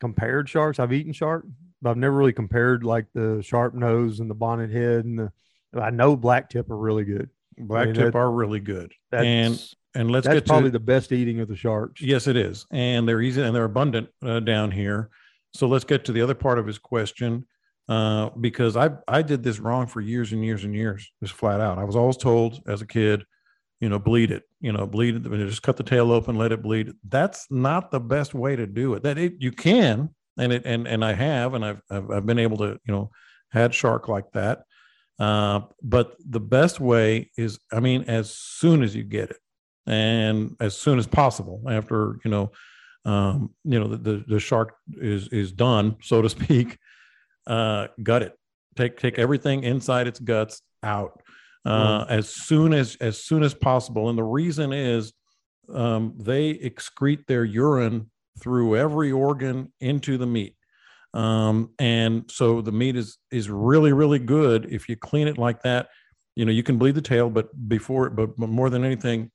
[0.00, 0.78] compared sharks.
[0.78, 1.44] I've eaten shark,
[1.82, 5.32] but I've never really compared like the sharp nose and the bonnet head and the.
[5.78, 7.28] I know black tip are really good.
[7.58, 8.92] Black mean, tip that- are really good.
[9.10, 12.00] That's and and let's that's get to probably the best eating of the sharks.
[12.00, 15.10] Yes, it is, and they're easy and they're abundant uh, down here.
[15.52, 17.46] So let's get to the other part of his question,
[17.88, 21.60] uh, because I I did this wrong for years and years and years, just flat
[21.60, 21.78] out.
[21.78, 23.24] I was always told as a kid,
[23.80, 26.62] you know, bleed it, you know, bleed it, just cut the tail open, let it
[26.62, 26.92] bleed.
[27.08, 29.04] That's not the best way to do it.
[29.04, 32.40] That it you can, and it and and I have, and I've I've, I've been
[32.40, 33.10] able to, you know,
[33.50, 34.64] had shark like that.
[35.18, 39.36] Uh, but the best way is, I mean, as soon as you get it
[39.86, 42.50] and as soon as possible after you know
[43.04, 46.78] um you know the, the the shark is is done so to speak
[47.46, 48.38] uh gut it.
[48.76, 51.22] Take take everything inside its guts out.
[51.64, 54.08] Uh as soon as as soon as possible.
[54.08, 55.12] And the reason is
[55.72, 58.10] um they excrete their urine
[58.40, 60.56] through every organ into the meat
[61.14, 65.62] um and so the meat is is really really good if you clean it like
[65.62, 65.88] that
[66.34, 69.30] you know you can bleed the tail but before but, but more than anything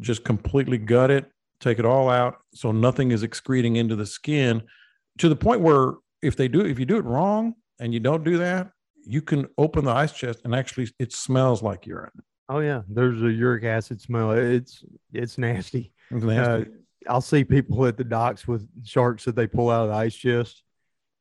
[0.00, 4.62] just completely gut it, take it all out, so nothing is excreting into the skin,
[5.18, 8.24] to the point where if they do, if you do it wrong and you don't
[8.24, 8.70] do that,
[9.04, 12.10] you can open the ice chest and actually it smells like urine.
[12.48, 14.32] Oh yeah, there's a uric acid smell.
[14.32, 15.92] It's it's nasty.
[16.10, 16.70] It's nasty.
[16.70, 16.74] Uh,
[17.08, 20.14] I'll see people at the docks with sharks that they pull out of the ice
[20.14, 20.62] chest,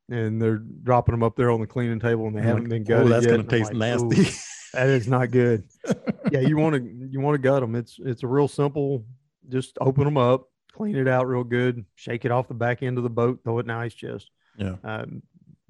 [0.09, 2.85] and they're dropping them up there on the cleaning table, and they I'm haven't like,
[2.85, 4.39] been "Oh, gutted that's yet." gonna And taste like, nasty.
[4.73, 5.63] That is not good.
[6.31, 7.75] yeah, you want to you want to gut them.
[7.75, 9.05] It's it's a real simple.
[9.49, 12.97] Just open them up, clean it out real good, shake it off the back end
[12.97, 14.29] of the boat, throw it in the ice chest.
[14.57, 14.75] Yeah.
[14.83, 15.23] Um,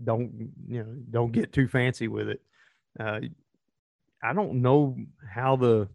[0.04, 0.96] don't you know?
[1.10, 2.42] Don't get too fancy with it.
[3.00, 3.22] Uh,
[4.22, 4.98] I don't know
[5.30, 5.88] how the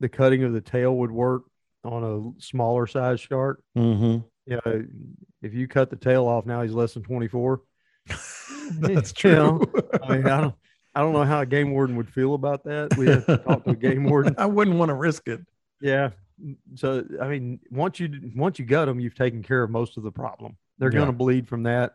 [0.00, 1.42] the cutting of the tail would work
[1.84, 3.62] on a smaller size shark.
[3.76, 4.26] Mm-hmm.
[4.46, 4.82] Yeah,
[5.42, 7.62] if you cut the tail off now, he's less than twenty four.
[8.80, 9.82] That's You know, true.
[10.02, 10.54] I mean, I don't,
[10.94, 12.96] I don't know how a game warden would feel about that.
[12.96, 14.34] We have to talk to a game warden.
[14.38, 15.40] I wouldn't want to risk it.
[15.80, 16.10] Yeah.
[16.76, 20.02] So I mean, once you once you gut them, you've taken care of most of
[20.02, 20.56] the problem.
[20.78, 20.98] They're Yeah.
[20.98, 21.94] going to bleed from that.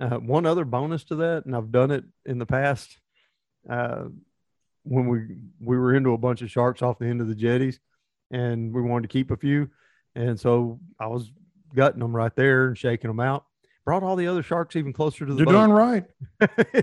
[0.00, 2.96] Uh, one other bonus to that, and I've done it in the past.
[3.70, 4.04] uh,
[4.84, 7.78] when we we were into a bunch of sharks off the end of the jetties,
[8.32, 9.70] and we wanted to keep a few,
[10.16, 11.30] and so I was
[11.74, 13.44] gutting them right there and shaking them out.
[13.84, 15.52] Brought all the other sharks even closer to the You're boat.
[15.52, 16.04] darn right.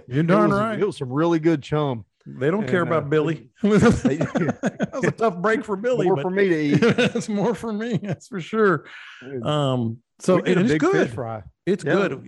[0.07, 0.79] You're It darn was- right.
[0.79, 2.05] It was some really good chum.
[2.25, 3.49] They don't care about uh, Billy.
[3.63, 6.05] that was a tough break for Billy.
[6.05, 6.79] More but for me to eat.
[6.83, 7.97] it's more for me.
[8.03, 8.85] That's for sure.
[9.43, 11.11] Um, so and a it's good.
[11.65, 11.93] It's Yeah.
[11.93, 12.27] good.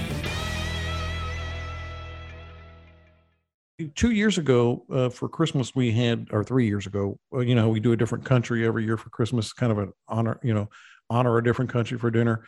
[3.89, 7.79] Two years ago uh, for Christmas we had, or three years ago, you know, we
[7.79, 10.69] do a different country every year for Christmas, kind of an honor, you know,
[11.09, 12.45] honor a different country for dinner.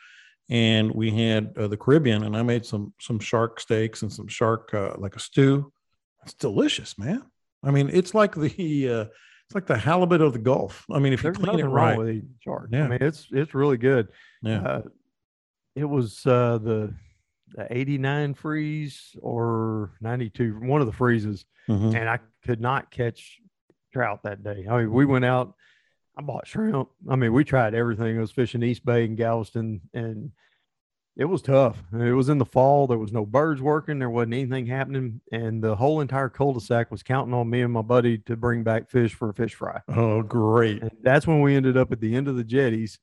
[0.50, 4.28] And we had uh, the Caribbean, and I made some some shark steaks and some
[4.28, 5.72] shark uh, like a stew.
[6.24, 7.24] It's delicious, man.
[7.64, 9.06] I mean, it's like the uh,
[9.46, 10.86] it's like the halibut of the Gulf.
[10.92, 12.70] I mean, if There's you clean it right, with shark.
[12.72, 12.86] Yeah.
[12.86, 14.10] I mean, it's it's really good.
[14.42, 14.62] yeah.
[14.62, 14.82] Uh,
[15.76, 16.94] it was uh, the
[17.70, 21.96] 89 freeze or 92, one of the freezes, Mhm.
[21.96, 23.40] and I could not catch
[23.92, 24.66] trout that day.
[24.70, 25.56] I mean, we went out.
[26.18, 26.90] I bought shrimp.
[27.10, 28.18] I mean, we tried everything.
[28.18, 30.32] I was fishing East Bay and Galveston, and
[31.16, 31.84] it was tough.
[31.94, 32.88] It was in the fall.
[32.88, 34.00] There was no birds working.
[34.00, 37.82] There wasn't anything happening, and the whole entire cul-de-sac was counting on me and my
[37.84, 39.82] buddy to bring back fish for a fish fry.
[39.90, 40.82] Oh, great.
[40.82, 43.00] And that's when we ended up at the end of the jetties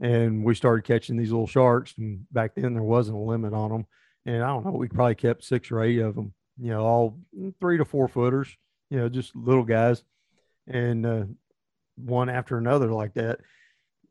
[0.00, 1.94] and we started catching these little sharks.
[1.98, 3.86] And back then there wasn't a limit on them.
[4.26, 7.18] And I don't know, we probably kept six or eight of them, you know, all
[7.60, 8.48] three to four footers,
[8.90, 10.02] you know, just little guys.
[10.66, 11.24] And uh,
[11.96, 13.40] one after another like that.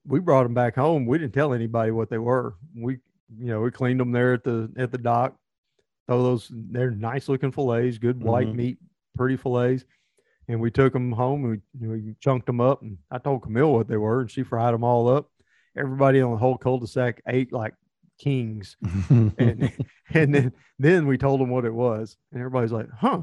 [0.06, 1.06] We brought them back home.
[1.06, 2.56] We didn't tell anybody what they were.
[2.76, 3.00] We,
[3.38, 5.36] you know, we cleaned them there at the at the dock.
[6.08, 8.56] Throw those, they're nice looking fillets, good white Mhm.
[8.56, 8.78] meat,
[9.16, 9.86] pretty fillets
[10.50, 13.72] and we took them home and we, we chunked them up and i told camille
[13.72, 15.30] what they were and she fried them all up
[15.78, 17.74] everybody on the whole cul-de-sac ate like
[18.20, 18.78] kings
[19.10, 19.72] and
[20.14, 23.22] and then then we told them what it was and everybody's like huh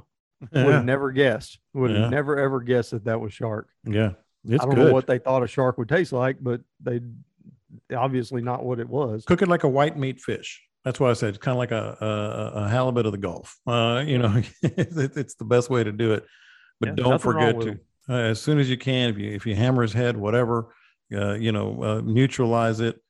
[0.53, 2.09] would have never guessed would have Yeah.
[2.09, 4.13] never ever guessed that that was shark yeah,
[4.45, 4.87] it's i don't good.
[4.89, 7.01] know what they thought a shark would taste like but they
[7.97, 10.61] obviously not what it was cook it like a white meat fish.
[10.85, 13.59] That's why I said it's kind of like a, a, a halibut of the Gulf.
[13.67, 16.25] Uh, you know, it's the best way to do it.
[16.81, 17.79] But Yeah, don't forget to
[18.09, 20.69] uh, as soon as you can, if you if you hammer his head, whatever,
[21.15, 23.01] uh, you know, uh, neutralize it,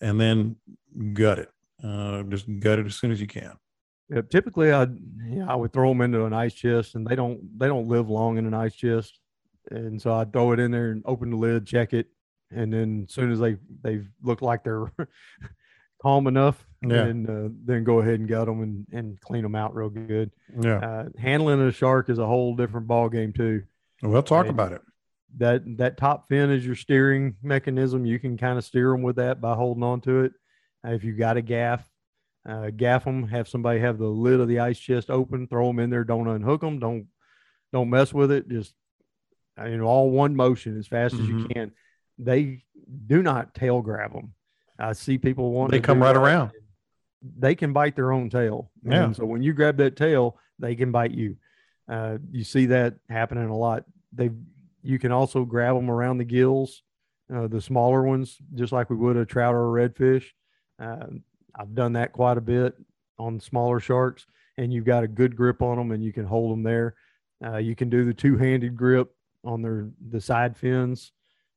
[0.00, 0.56] and then
[1.12, 1.50] gut it.
[1.82, 3.52] Uh, just gut it as soon as you can.
[4.08, 4.86] Yeah, typically I
[5.28, 8.08] yeah, I would throw them into an ice chest and they don't they don't live
[8.08, 9.18] long in an ice chest.
[9.70, 12.06] And so I'd throw it in there and open the lid, check it,
[12.52, 14.92] and then as soon as they they look like they're
[16.02, 17.02] calm enough, Yeah.
[17.04, 20.30] and uh, then go ahead and gut them and, and clean them out real good.
[20.62, 23.64] Yeah, Uh, handling a shark is a whole different ball game too.
[24.02, 24.82] we'll talk and- about it.
[25.38, 28.06] That that top fin is your steering mechanism.
[28.06, 30.32] You can kind of steer them with that by holding on to it.
[30.86, 31.86] Uh, if you got a gaff,
[32.48, 33.26] uh, gaff them.
[33.28, 35.46] Have somebody have the lid of the ice chest open.
[35.48, 36.04] Throw them in there.
[36.04, 36.78] Don't unhook them.
[36.78, 37.06] Don't
[37.72, 38.48] don't mess with it.
[38.48, 38.74] Just
[39.60, 41.54] uh, you know, all one motion as fast as you Mhm.
[41.54, 41.72] can.
[42.18, 42.62] They
[43.06, 44.32] do not tail grab them.
[44.78, 45.70] I see people want.
[45.72, 46.52] They come right around.
[47.38, 48.70] They can bite their own tail.
[48.84, 49.04] Yeah.
[49.06, 51.36] And so when you grab that tail, they can bite you.
[51.88, 53.84] Uh, you see that happening a lot.
[54.12, 54.30] They
[54.86, 56.82] you can also grab them around the gills,
[57.34, 60.24] uh, the smaller ones, just like we would a trout or a redfish.
[60.78, 61.06] Uh,
[61.54, 62.74] I've done that quite a bit
[63.18, 64.26] on smaller sharks,
[64.58, 66.94] and you've got a good grip on them, and you can hold them there.
[67.44, 69.12] Uh, you can do the two-handed grip
[69.44, 71.12] on their the side fins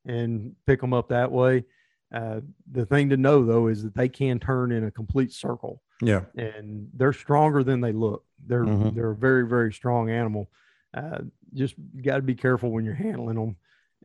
[0.06, 1.64] and pick them up that way.
[2.12, 2.40] Uh,
[2.72, 6.22] the thing to know though is that they can turn in a complete circle Yeah,
[6.36, 8.24] and they're stronger than they look.
[8.46, 8.94] They're Mhm.
[8.94, 10.50] they're a very very strong animal.
[10.92, 11.18] Uh,
[11.54, 13.56] just got to be careful when you're handling them,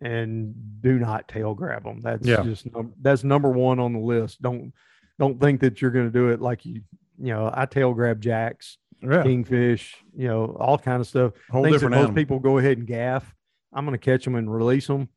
[0.02, 2.02] and do not tail grab them.
[2.02, 2.44] That's Yeah.
[2.44, 4.42] just num- that's number one on the list.
[4.42, 4.74] Don't
[5.18, 6.82] don't think that you're going to do it like you
[7.18, 7.50] you know.
[7.54, 9.24] I tail grab jacks, yeah.
[9.24, 11.34] kingfish, you know, all kind of stuff.
[11.50, 12.16] Whole Things that most animal.
[12.16, 13.34] people go ahead and gaff.
[13.74, 15.10] I'm going to catch them and release them,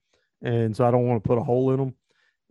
[0.43, 1.95] and so I don't want to put a hole in them.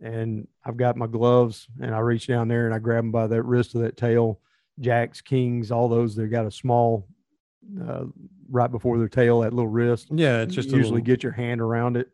[0.00, 3.26] And I've got my gloves, and I reach down there and I grab them by
[3.26, 4.40] that wrist of that tail.
[4.78, 6.14] Jacks, kings, all those.
[6.14, 7.08] They've got a small,
[7.82, 8.04] uh,
[8.50, 10.08] right before their tail, that little wrist.
[10.10, 12.08] Yeah, it's just usually little- get your hand around it.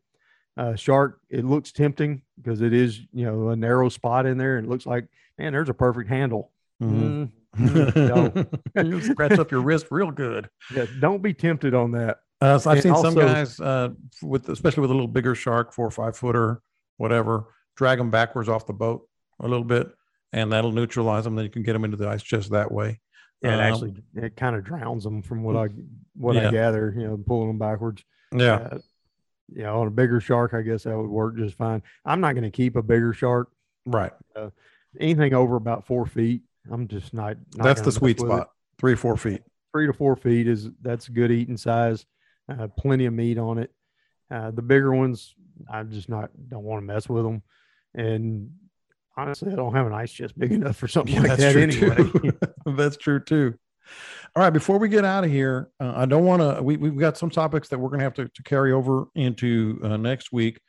[0.57, 4.57] Uh, shark, it looks tempting because it is, you know, a narrow spot in there,
[4.57, 5.07] and it looks like,
[5.39, 6.53] man, there's a perfect handle.
[6.82, 7.30] Mhm.
[7.57, 8.82] Mm, mm, no.
[8.85, 10.49] you scratch up your wrist real good.
[10.74, 12.18] Yeah, don't be tempted on that.
[12.41, 13.91] Uh, so I've And seen some guys uh,
[14.22, 16.62] with, especially with a little bigger shark, four or five footer,
[16.99, 19.09] whatever, drag them backwards off the boat
[19.41, 19.89] a little bit,
[20.32, 21.35] and that'll neutralize them.
[21.37, 23.01] Then you can get them into the ice just that way.
[23.45, 25.68] Yeah, it Um, actually it kind of drowns them from what I
[26.16, 26.49] what Yeah.
[26.49, 26.92] I gather.
[26.97, 28.05] You know, pulling them backwards.
[28.32, 28.55] Yeah.
[28.55, 28.78] Uh,
[29.49, 31.82] know, on a bigger shark, I guess that would work just fine.
[32.05, 33.51] I'm not going to keep a bigger shark.
[33.84, 34.12] Right.
[34.34, 34.51] Uh,
[34.99, 37.36] anything over about four feet, I'm just not.
[37.57, 38.34] not That's the sweet with it.
[38.34, 38.51] spot.
[38.78, 39.42] Three or four feet.
[39.72, 42.07] Three to four feet is that's a good eating size.
[42.49, 43.70] Uh, plenty of meat on it.
[44.30, 45.34] Uh, the bigger ones,
[45.70, 47.42] I just not don't want to mess with them.
[47.95, 48.51] And
[49.17, 52.33] honestly, I don't have an ice chest big enough for something Yeah, like that anyway.
[52.77, 53.55] that's true too.
[54.37, 56.62] All right, before we get out of here, uh, I don't want to.
[56.62, 59.79] We we've got some topics that we're going to have to to carry over into
[59.85, 60.61] uh, next week,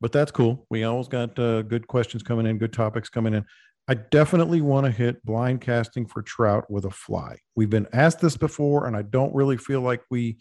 [0.00, 0.66] but that's cool.
[0.70, 3.44] We always got uh, good questions coming in, good topics coming in.
[3.88, 7.38] I definitely want to hit blind casting for trout with a fly.
[7.56, 10.38] We've been asked this before, and I don't really feel like we,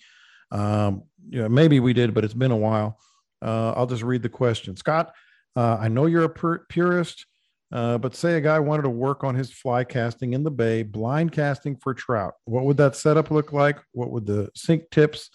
[0.52, 3.00] um, you know, maybe we did, but it's been a while.
[3.42, 4.78] Uh, I'll just read the question.
[4.78, 5.14] Scott,
[5.56, 7.26] uh, I know you're a pur- purist.
[7.72, 10.84] Uh, but say a guy wanted to work on his fly casting in the bay,
[10.84, 12.34] blind casting for trout.
[12.44, 13.80] What would that setup look like?
[13.94, 15.30] What would the sink tips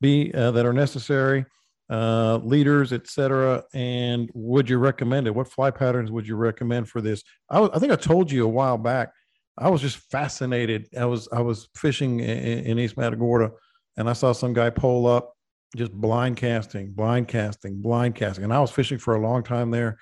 [0.00, 1.46] be uh, that are necessary?
[1.90, 3.64] Uh, leaders, etc.
[3.72, 5.34] And would you recommend it?
[5.34, 7.22] What fly patterns would you recommend for this?
[7.48, 9.10] I, think I told you a while back.
[9.56, 10.88] I was just fascinated.
[10.96, 13.52] I was I was fishing in, in East Matagorda,
[13.96, 15.32] and I saw some guy pull up,
[15.74, 19.70] just blind casting, blind casting, blind casting, and I was fishing for a long time
[19.70, 19.96] there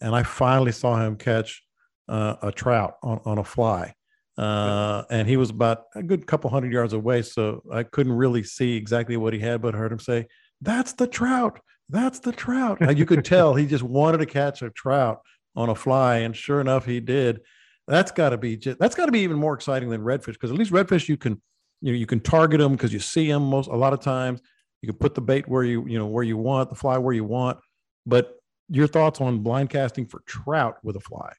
[0.00, 1.62] and I finally saw him catch
[2.08, 3.94] uh, a trout on, on a fly.
[4.38, 8.42] Uh, and he was about a good couple hundred yards away, so I couldn't really
[8.42, 10.26] see exactly what he had, but I heard him say,
[10.60, 11.58] "That's the trout.
[11.88, 15.20] That's the trout." Now, you could tell he just wanted to catch a trout
[15.54, 17.40] on a fly, and sure enough, he did.
[17.88, 20.50] That's got to be just, that's got to be even more exciting than redfish because
[20.50, 21.40] at least redfish you can
[21.80, 24.42] you know you can target them because you see them most a lot of times.
[24.82, 27.14] You can put the bait where you you know where you want, the fly where
[27.14, 27.58] you want,
[28.04, 28.35] but
[28.68, 31.32] your thoughts on blind casting for trout with a fly?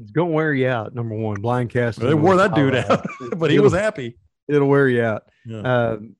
[0.00, 0.94] It's gonna wear you out.
[0.94, 2.06] Number one, blind casting.
[2.06, 3.06] They wore that dude Uh, out,
[3.38, 4.16] but he was happy.
[4.48, 5.22] It'll wear you out.
[5.46, 5.60] Yeah.
[5.92, 6.16] Um,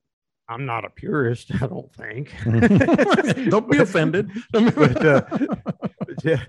[0.48, 1.50] I'm not a purist.
[1.54, 2.32] I don't think.
[3.50, 4.30] Don't be offended.
[4.52, 6.42] but, uh, but yeah,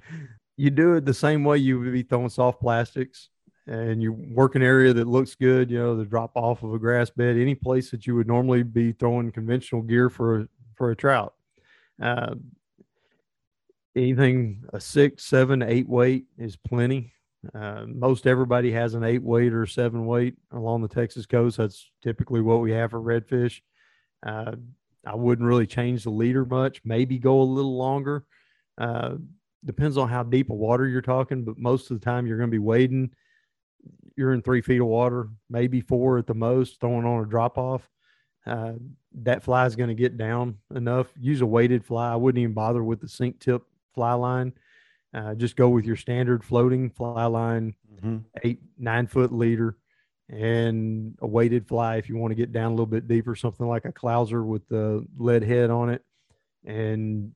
[0.57, 3.29] you do it the same way you would be throwing soft plastics,
[3.67, 5.71] and you work an area that looks good.
[5.71, 8.63] You know, the drop off of a grass bed, any place that you would normally
[8.63, 11.33] be throwing conventional gear for a- for a trout.
[12.01, 12.35] Uh,
[13.95, 17.13] anything a six, seven, eight weight is plenty.
[17.53, 21.57] Uh, most everybody has an eight weight or seven weight along the Texas coast.
[21.57, 23.61] That's typically what we have for redfish.
[24.25, 24.53] Uh,
[25.05, 26.81] I wouldn't really change the leader much.
[26.83, 28.25] Maybe go a little longer.
[28.77, 29.15] Uh,
[29.63, 32.49] depends on how deep of water you're talking, but most of the time you're going
[32.49, 33.11] to be wading.
[34.15, 37.57] You're in three feet of water, maybe four at the most, throwing on a drop
[37.57, 37.87] off.
[38.47, 38.73] Uh,
[39.21, 41.07] that fly is going to get down enough.
[41.19, 42.11] Use a weighted fly.
[42.11, 43.63] I wouldn't even bother with the sink tip
[43.95, 44.53] fly line.
[45.13, 47.73] Uh, just go with your standard floating fly line,
[48.43, 49.77] eight, nine foot leader,
[50.29, 53.67] and a weighted fly if you want to get down a little bit deeper, something
[53.67, 56.03] like a clouser with the lead head on it,
[56.65, 57.31] and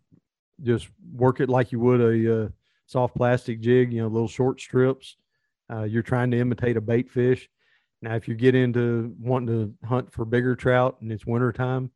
[0.62, 2.50] just work it like you would a, uh
[2.86, 5.16] soft plastic jig, you know, little short strips.
[5.72, 7.48] Uh, you're trying to imitate a bait fish.
[8.02, 9.48] Now, if you get into wanting
[9.82, 11.92] to hunt for bigger trout and it's winter time,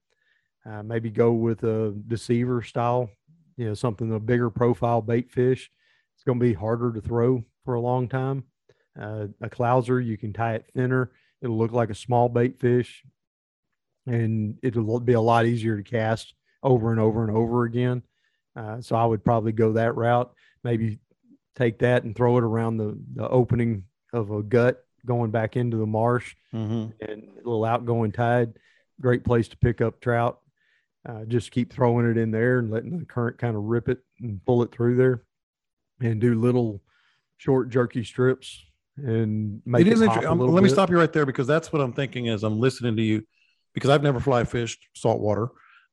[0.65, 3.09] uh, maybe go with a deceiver style,
[3.57, 5.69] you know, something a bigger profile bait fish.
[6.15, 8.43] It's going to be harder to throw for a long time.
[8.99, 11.11] Uh, a clouser, you can tie it thinner.
[11.41, 13.03] It'll look like a small bait fish,
[14.05, 18.03] and it'll be a lot easier to cast over and over and over again.
[18.55, 20.31] Uh, so I would probably go that route.
[20.63, 20.99] Maybe
[21.55, 23.83] take that and throw it around the, the opening
[24.13, 26.91] of a gut going back into the marsh Mm-hmm.
[27.11, 28.53] and a little outgoing tide.
[29.01, 30.39] Great place to pick up trout.
[31.07, 33.99] Uh, just keep throwing it in there and letting the current kind of rip it
[34.21, 35.23] and pull it through there,
[35.99, 36.81] and do little
[37.37, 38.63] short jerky strips
[38.97, 40.29] and make it it, is pop interesting.
[40.29, 42.59] a Um, let me stop you right there because that's what I'm thinking as I'm
[42.59, 43.23] listening to you,
[43.73, 45.49] because I've never fly fished saltwater,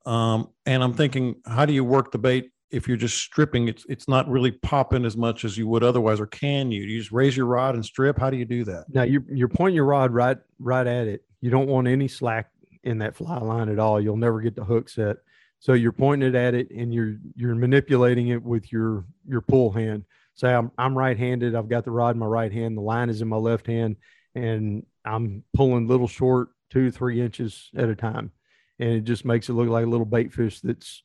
[0.07, 3.69] um, and I'm thinking, how do you work the bait if you're just stripping?
[3.69, 6.87] It's it's not really popping as much as you would otherwise, or can you?
[6.87, 8.19] Do you just raise your rod and strip?
[8.19, 8.85] How do you do that?
[8.91, 11.25] Now you're you're pointing your rod right right at it.
[11.41, 12.51] You don't want any slack
[12.85, 14.01] in that fly line at all.
[14.01, 15.19] You'll never get the hook set.
[15.59, 19.71] So you're pointing it at it and you're you're manipulating it with your your pull
[19.71, 20.05] hand.
[20.35, 21.55] Say I'm I'm right-handed.
[21.55, 22.77] I've got the rod in my right hand.
[22.77, 23.97] The line is in my left hand,
[24.35, 28.31] and I'm pulling little short two three inches at a time,
[28.79, 31.03] and it just makes it look like a little bait fish that's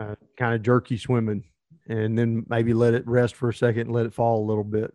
[0.00, 1.44] uh, kind of jerky swimming,
[1.88, 4.64] and then maybe let it rest for a second and let it fall a little
[4.64, 4.92] bit.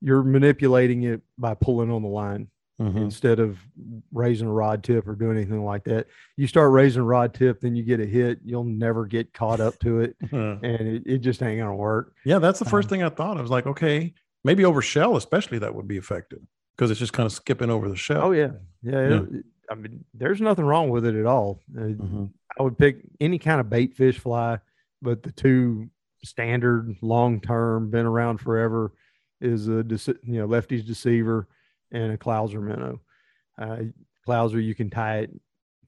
[0.00, 2.48] You're manipulating it by pulling on the line.
[2.82, 2.98] Mm-hmm.
[2.98, 3.58] instead of
[4.12, 6.06] raising a rod tip or doing anything like that.
[6.36, 9.60] You start raising a rod tip, then you get a hit, you'll never get caught
[9.60, 12.14] up to it, and it, it just ain't gonna work.
[12.24, 13.36] Yeah, that's the first Um, thing I thought.
[13.38, 14.14] I was like, okay,
[14.44, 16.40] maybe over shell, especially that would be effective
[16.76, 18.22] because it's just kind of skipping over the shell.
[18.24, 18.50] Oh yeah,
[18.82, 19.08] yeah.
[19.08, 19.22] Yeah.
[19.32, 21.60] it- I mean, there's nothing wrong with it at all.
[21.74, 22.30] Uh, Mhm.
[22.58, 24.58] I would pick any kind of bait fish fly,
[25.00, 25.88] but the two
[26.24, 28.92] standard, long term, been around forever,
[29.40, 29.84] is a
[30.24, 31.48] you know lefty's deceiver
[31.92, 33.00] and a clouser minnow.
[33.60, 33.84] Uh,
[34.26, 35.30] clouser you can tie it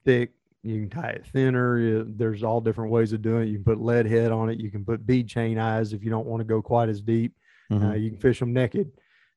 [0.05, 0.31] thick,
[0.63, 2.03] you can tie it thinner.
[2.07, 3.47] there's all different ways of doing it.
[3.49, 4.59] You can put lead head on it.
[4.59, 7.33] You can put bead chain eyes if you don't want to go quite as deep.
[7.71, 8.01] Uh, Mhm.
[8.01, 8.91] you can fish them naked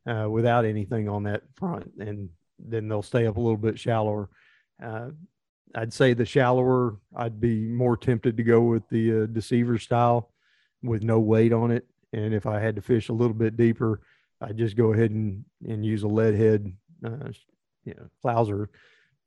[0.06, 4.28] uh, without anything on that front, and then they'll stay up a little bit shallower.
[4.82, 5.10] Uh,
[5.74, 10.32] I'd say the shallower, I'd be more tempted to go with the uh, deceiver style
[10.82, 11.86] with no weight on it.
[12.14, 14.00] And if I had to fish a little bit deeper,
[14.40, 16.72] I'd just go ahead and, and use a lead head,
[17.04, 17.30] uh,
[17.84, 18.68] you know, clouser.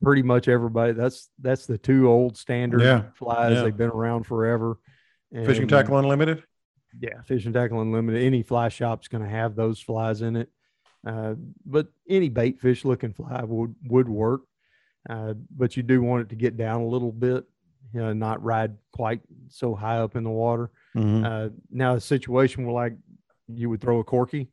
[0.04, 0.94] Pretty much everybody.
[0.94, 3.54] That's that's the two old standard Yeah, flies.
[3.56, 3.64] yeah.
[3.64, 4.80] They've been around forever.
[5.32, 6.44] Fishing tackle unlimited.
[7.00, 8.24] yeah, fishing tackle unlimited.
[8.24, 10.50] Any fly shop's going to have those flies in it,
[11.06, 11.36] uh,
[11.66, 14.42] but any bait fish looking fly would would work.
[15.10, 17.44] Uh, but you do want it to get down a little bit,
[17.94, 20.72] you know, not ride quite so high up in the water.
[20.96, 21.24] Mhm.
[21.26, 22.94] Uh, now, a situation where like
[23.48, 24.50] you would throw a corky,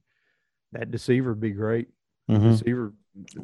[0.73, 1.89] that deceiver would be great.
[2.31, 2.43] Mhm.
[2.59, 2.93] Deceiver,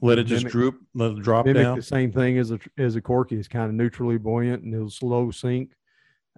[0.03, 1.77] Let it just droop, let it drop mimic down.
[1.77, 3.37] the same thing as a as a corky.
[3.37, 5.72] It's kind of neutrally buoyant and it'll slow sink.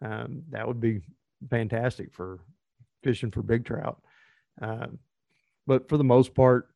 [0.00, 1.02] Um, that would be
[1.50, 2.38] fantastic for
[3.02, 4.00] fishing for big trout.
[4.60, 4.86] Uh,
[5.66, 6.68] but for the most part,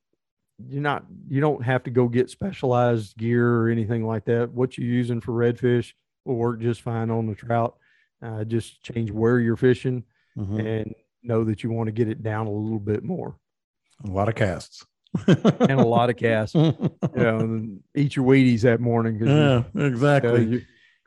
[0.69, 4.51] you're not you don't have to go get specialized gear or anything like that.
[4.51, 5.93] What you're using for redfish
[6.27, 7.79] will work just fine on the trout.
[8.21, 10.05] Uh, just change where you're fishing
[10.37, 10.59] Mhm.
[10.83, 13.37] and know that you want to get it down a little bit more
[14.05, 14.87] A lot of casts.
[15.27, 16.55] and a lot of casts.
[16.55, 16.73] you
[17.17, 19.19] know, eat your Wheaties that morning.
[19.25, 20.45] Yeah, you exactly.
[20.45, 20.63] you,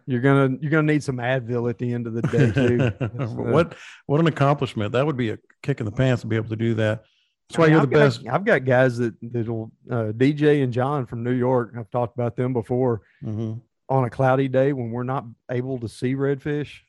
[0.05, 2.91] you're gonna you're gonna need some Advil at the end of the day too.
[3.23, 3.75] Uh, what
[4.05, 4.91] what an accomplishment!
[4.91, 7.03] That would be a kick in the pants to be able to do that.
[7.49, 8.27] That's I why mean, you're I've the got- best.
[8.29, 11.73] I've got guys that that'll uh, DJ and John from New York.
[11.77, 13.01] I've talked about them before.
[13.23, 13.61] Mhm.
[13.89, 16.79] On a cloudy day when we're not able to see redfish,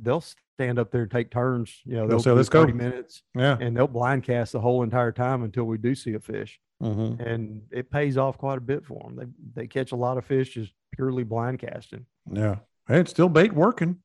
[0.00, 0.22] they'll
[0.54, 1.80] stand up there and take turns.
[1.84, 3.22] You know, They'll say, "Let's go." 30 minutes.
[3.34, 3.56] Yeah.
[3.60, 6.58] and they'll blind cast the whole entire time until we do see a fish.
[6.82, 7.20] Mhm.
[7.24, 9.16] And it pays off quite a bit for them.
[9.16, 12.06] They they catch a lot of fish just purely blind casting.
[12.30, 12.56] Yeah.
[12.88, 13.98] Hey, it's still bait working.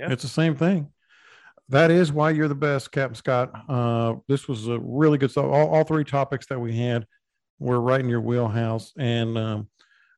[0.00, 0.10] Yeah.
[0.12, 0.88] It's the same thing.
[1.68, 3.50] That is why you're the best, Captain Scott.
[3.68, 5.44] Uh, this was a really good stuff.
[5.44, 7.06] All, all three topics that we had
[7.58, 8.92] were right in your wheelhouse.
[8.98, 9.68] And um,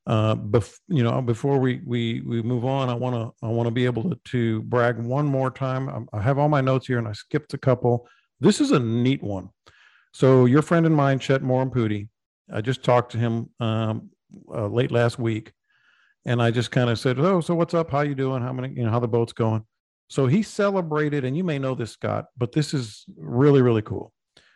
[0.07, 3.67] uh, bef- you know, before we we we move on, I want to I want
[3.67, 5.89] to be able to, to brag one more time.
[5.89, 8.07] I, I have all my notes here, and I skipped a couple.
[8.41, 9.49] This is a neat one.
[10.13, 12.09] So your friend and mine, Chet Morampudi,
[12.53, 14.11] I just talked to him um,
[14.53, 15.53] uh, late last week,
[16.27, 17.91] and I just kind of said, "Oh, so what's up?
[17.91, 18.43] How you doing?
[18.43, 18.75] How many?
[18.75, 19.65] You know, how the boat's going?"
[20.09, 24.13] So he celebrated, and you may know this, Scott, but this is really really cool.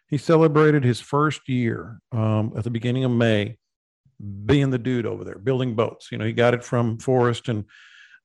[0.09, 3.57] He celebrated his first year um, at the beginning of May,
[4.47, 6.11] being the dude over there building boats.
[6.11, 7.65] You know, he got it from Forrest and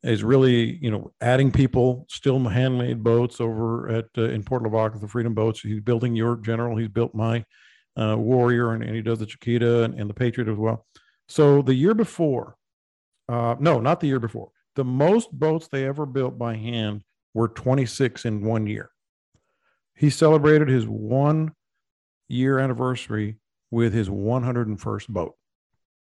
[0.03, 4.99] is really you know adding people, still handmade boats over at uh, in Port Lavaca,
[4.99, 5.61] the Freedom Boats.
[5.61, 6.77] He's building your General.
[6.77, 7.45] He's built my
[7.95, 10.85] uh, Warrior, and, and he does the Chiquita and, and the Patriot as well.
[11.27, 12.55] So the year before,
[13.29, 14.49] uh, no, not the year before.
[14.75, 18.89] The most boats they ever built by hand were 26 in one year.
[19.95, 21.53] He celebrated his one
[22.27, 23.37] year anniversary
[23.71, 25.35] with his 101st boat.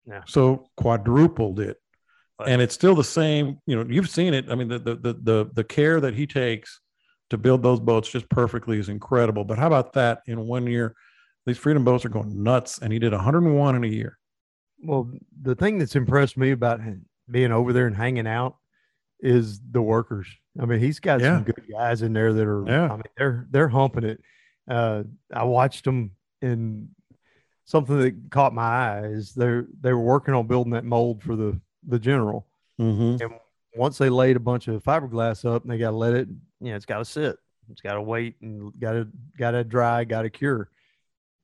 [0.07, 0.21] Yeah.
[0.25, 1.77] So quadrupled it.
[2.45, 4.45] And it's still the same, you know, you've seen it.
[4.49, 6.79] I mean, the the the the, the care that he takes
[7.31, 9.43] to build those boats just perfectly is incredible.
[9.43, 10.95] But how about that in one year?
[11.47, 14.19] These freedom boats are going nuts, and he did 101 in a year.
[14.83, 15.09] Well,
[15.41, 18.57] the thing that's impressed me about him being over there and hanging out
[19.19, 20.27] is the workers.
[20.61, 21.37] I mean, he's got Yeah.
[21.37, 22.63] some good guys in there that are.
[22.67, 22.85] Yeah.
[22.85, 24.21] I mean, they're they're humping it.
[24.69, 25.03] Uh,
[25.33, 26.11] I watched them,
[26.43, 26.89] and
[27.67, 31.35] something that caught my eye is they're they were working on building that mold for
[31.35, 32.47] the the general.
[32.79, 33.21] Mm-hmm.
[33.23, 33.33] And
[33.75, 36.27] once they laid a bunch of fiberglass up, and they got to let it.
[36.59, 37.37] You know, it's got to sit.
[37.69, 39.07] It's got to wait and got to
[39.37, 40.03] got to dry.
[40.05, 40.69] Got to cure.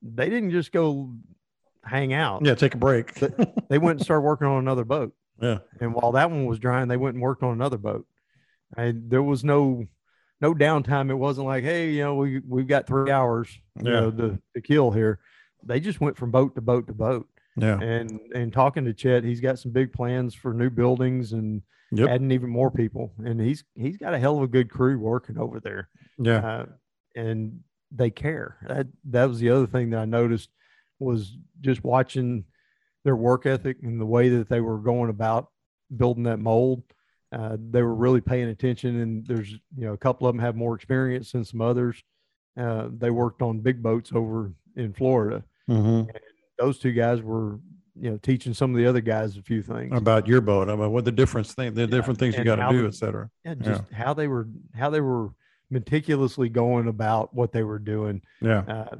[0.01, 1.13] They didn't just go
[1.85, 3.13] hang out Yeah, take a break.
[3.69, 5.13] they went and started working on another boat.
[5.41, 5.59] yeah.
[5.81, 8.05] And while that one was drying, they went and worked on another boat.
[8.75, 9.85] And there was no
[10.41, 11.09] no downtime.
[11.09, 14.61] It wasn't like, hey, you know, we we've got three hours, you know, to, to
[14.61, 15.19] kill here.
[15.65, 17.27] They just went from boat to boat to boat.
[17.56, 17.80] Yeah.
[17.80, 21.61] And and talking to Chet, he's got some big plans for new buildings and
[21.95, 22.10] Yep.
[22.10, 23.14] adding even more people.
[23.23, 26.38] And he's he's got a hell of a good crew working over there Yeah.
[26.40, 26.65] uh,
[27.15, 27.60] and
[27.91, 28.57] they care.
[28.68, 30.49] That that was the other thing that I noticed
[30.99, 32.45] was just watching
[33.03, 35.49] their work ethic and the way that they were going about
[35.95, 36.81] building that mold.
[37.31, 40.56] Uh, they were really paying attention, and there's you know a couple of them have
[40.56, 42.02] more experience than some others.
[42.57, 45.44] Uh, they worked on big boats over in Florida.
[45.69, 45.99] Mhm.
[46.10, 46.19] And
[46.57, 47.60] those two guys were
[47.95, 50.91] you know teaching some of the other guys a few things About your boat, about
[50.91, 53.30] what the difference thing, the different things you got to do, et cetera.
[53.45, 55.30] Yeah, just how they were how they were
[55.69, 58.22] meticulously going about what they were doing.
[58.41, 58.60] Yeah.
[58.61, 58.95] Uh,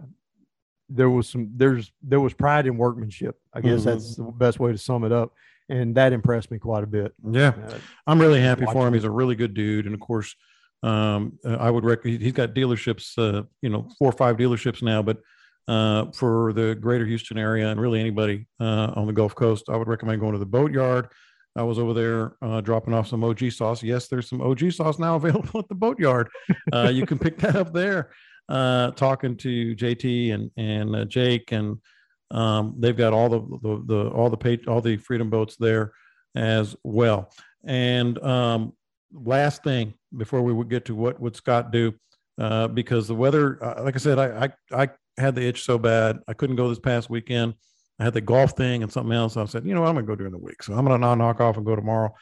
[0.90, 3.40] there was some there's there was pride in workmanship.
[3.54, 3.86] I guess Mhm.
[3.86, 5.34] that's the best way to sum it up.
[5.70, 7.14] And that impressed me quite a bit.
[7.28, 8.94] Yeah, Uh, I'm really happy for him.
[8.94, 10.36] He's a really good dude, and of course,
[10.84, 12.22] um, uh, I would recommend.
[12.22, 15.22] He's got dealerships, uh, you know, four or five dealerships now, but
[15.68, 19.78] uh, for the greater Houston area and really anybody uh, on the Gulf Coast, I
[19.78, 21.10] would recommend going to the Boatyard.
[21.56, 23.84] I was over there uh, dropping off some OG sauce.
[23.84, 26.30] Yes, there's some OG sauce now available at the Boatyard.
[26.72, 28.12] Uh, you can pick that up there.
[28.50, 31.78] Uh, talking to JT and and uh, Jake and
[32.30, 35.94] um, they've got all the, the the all the page all the freedom boats there
[36.36, 37.32] as well.
[37.64, 38.74] And um,
[39.14, 41.94] last thing before we would get to what would Scott do,
[42.38, 44.90] uh, because the weather, uh, like I said, I, I I
[45.22, 47.54] had the itch so bad I couldn't go this past weekend.
[48.00, 49.38] I had the golf thing and something else.
[49.38, 51.40] I said, you know, I'm gonna go during the week, so I'm gonna not knock
[51.40, 52.14] off and go tomorrow.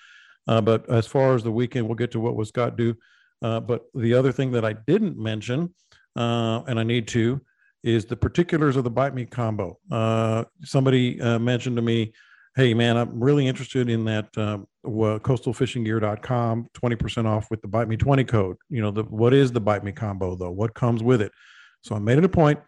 [0.47, 2.95] Uh, but as far as the weekend, we'll get to what was Scott do.
[3.41, 5.73] Uh, but the other thing that I didn't mention,
[6.15, 7.41] uh, and I need to,
[7.83, 9.79] is the particulars of the bite me combo.
[9.89, 12.13] Uh, somebody uh, mentioned to me,
[12.55, 17.97] hey man, I'm really interested in that um, coastalfishinggear.com 20% off with the bite me
[17.97, 18.57] 20 code.
[18.69, 20.51] You know, the, what is the bite me combo though?
[20.51, 21.31] What comes with it?
[21.83, 22.59] So I made it a point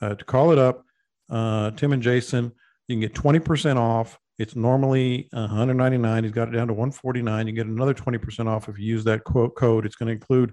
[0.00, 0.84] uh, to call it up.
[1.30, 2.52] Uh, Tim and Jason,
[2.86, 4.18] you can get 20% off.
[4.38, 6.24] It's normally 199.
[6.24, 7.46] He's got it down to 149.
[7.46, 9.84] You get another 20% off if you use that quote code.
[9.84, 10.52] It's going to include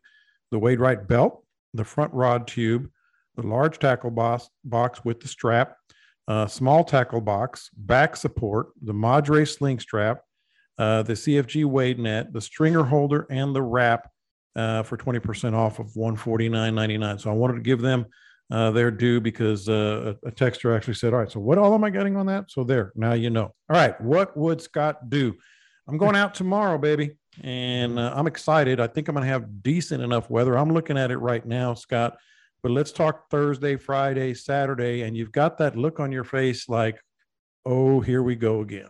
[0.51, 1.43] the Wade Wright belt,
[1.73, 2.89] the front rod tube,
[3.35, 5.77] the large tackle box, box with the strap,
[6.27, 10.21] uh, small tackle box, back support, the Madre sling strap,
[10.77, 14.09] uh, the CFG wade net, the stringer holder, and the wrap
[14.55, 17.21] uh, for 20% off of 149.99.
[17.21, 18.05] So I wanted to give them
[18.51, 21.73] uh, their due because uh, a, a texter actually said, All right, so what all
[21.73, 22.51] am I getting on that?
[22.51, 23.45] So there, now you know.
[23.69, 25.33] All right, what would Scott do?
[25.87, 28.79] I'm going out tomorrow, baby, and uh, I'm excited.
[28.79, 30.57] I think I'm going to have decent enough weather.
[30.57, 32.17] I'm looking at it right now, Scott.
[32.63, 36.99] But let's talk Thursday, Friday, Saturday, and you've got that look on your face like,
[37.63, 38.89] oh, here we go again.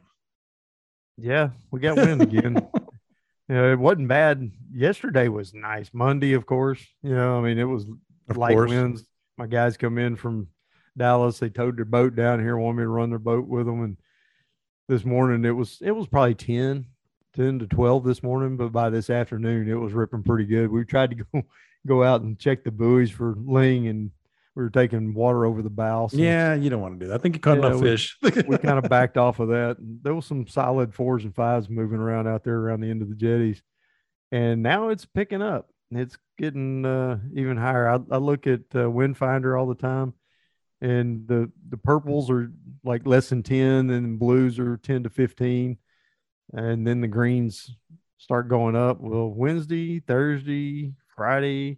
[1.18, 2.56] Yeah, we got wind again.
[3.49, 4.49] you know, it wasn't bad.
[4.73, 5.90] Yesterday was nice.
[5.94, 6.86] Monday, of course.
[7.03, 7.86] You know, I mean, it was
[8.30, 8.69] Of light course.
[8.69, 9.06] winds.
[9.38, 10.48] My guys come in from
[10.98, 11.40] Dallas.
[11.40, 13.84] They towed their boat down here, wanted me to run their boat with them.
[13.84, 13.98] And
[14.88, 16.86] this morning it was it was probably 10,
[17.36, 20.72] 10 to 12 this morning, but by this afternoon it was ripping pretty good.
[20.72, 21.44] We tried to go
[21.88, 24.10] go out and check the buoys for ling and
[24.56, 26.07] we were taking water over the bow.
[26.07, 27.16] so- Yeah, you don't want to do that.
[27.16, 28.18] I think you caught Yeah, enough we- fish.
[28.22, 29.80] we kind of backed off of that.
[29.80, 33.02] And There was some solid fours and fives moving around out there around the end
[33.02, 33.62] of the jetties,
[34.32, 35.70] and now it's picking up.
[35.91, 37.90] It's getting uh, even higher.
[37.90, 40.14] I, I look at uh, Windfinder all the time,
[40.82, 42.52] and the the purples are
[42.84, 45.78] like less than ten, and blues are ten to fifteen,
[46.53, 47.76] and then the greens
[48.18, 48.99] start going up.
[48.99, 51.78] Well, Wednesday, Thursday, Friday.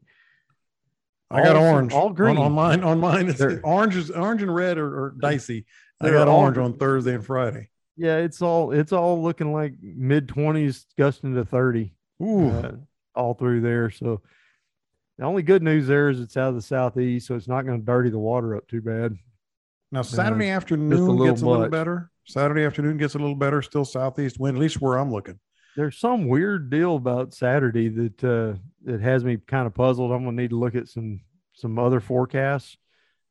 [1.29, 2.83] I got orange all green on, mine.
[2.83, 5.65] On mine, it's orange is orange and red are, are dicey.
[5.99, 7.69] I They're got orange on Thursday and Friday.
[7.97, 11.93] Yeah, it's all it's all looking like mid twenties, gusting to thirty.
[12.21, 12.49] Ooh.
[12.49, 12.71] uh,
[13.13, 13.89] all through there.
[13.89, 14.21] So
[15.17, 17.79] the only good news there is it's out of the southeast, so it's not going
[17.79, 19.15] to dirty the water up too bad.
[19.91, 21.71] Now Saturday a afternoon little gets a little much.
[21.71, 22.11] better.
[22.25, 23.61] Saturday afternoon gets a little better.
[23.61, 25.39] Still southeast wind, at least where I'm looking.
[25.77, 30.11] There's some weird deal about Saturday that uh, that has me kind of puzzled.
[30.11, 31.21] I'm gonna need to look at some
[31.53, 32.77] some other forecasts,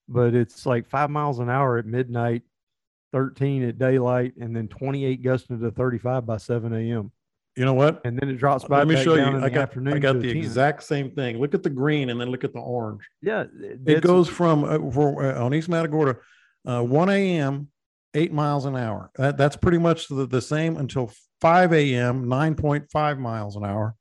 [0.09, 2.43] but it's like five miles an hour at midnight,
[3.13, 7.13] 13 at daylight, and then 28 gusting to 35 by 7 a.m.
[7.57, 8.03] You know what?
[8.05, 9.25] And then it drops back, Let me show you.
[9.25, 9.95] I the got afternoon.
[9.95, 11.39] I got the exact same thing.
[11.39, 13.09] Look at the green and then look at the orange.
[13.23, 13.45] Yeah,
[13.87, 16.19] It goes from uh, for, uh, on East Matagorda,
[16.67, 17.69] uh, 1 a.m.
[18.13, 19.11] eight miles an hour.
[19.17, 21.11] That, that's pretty much the, the same until
[21.41, 22.27] 5 a.m.
[22.27, 23.95] 9.5 miles an hour.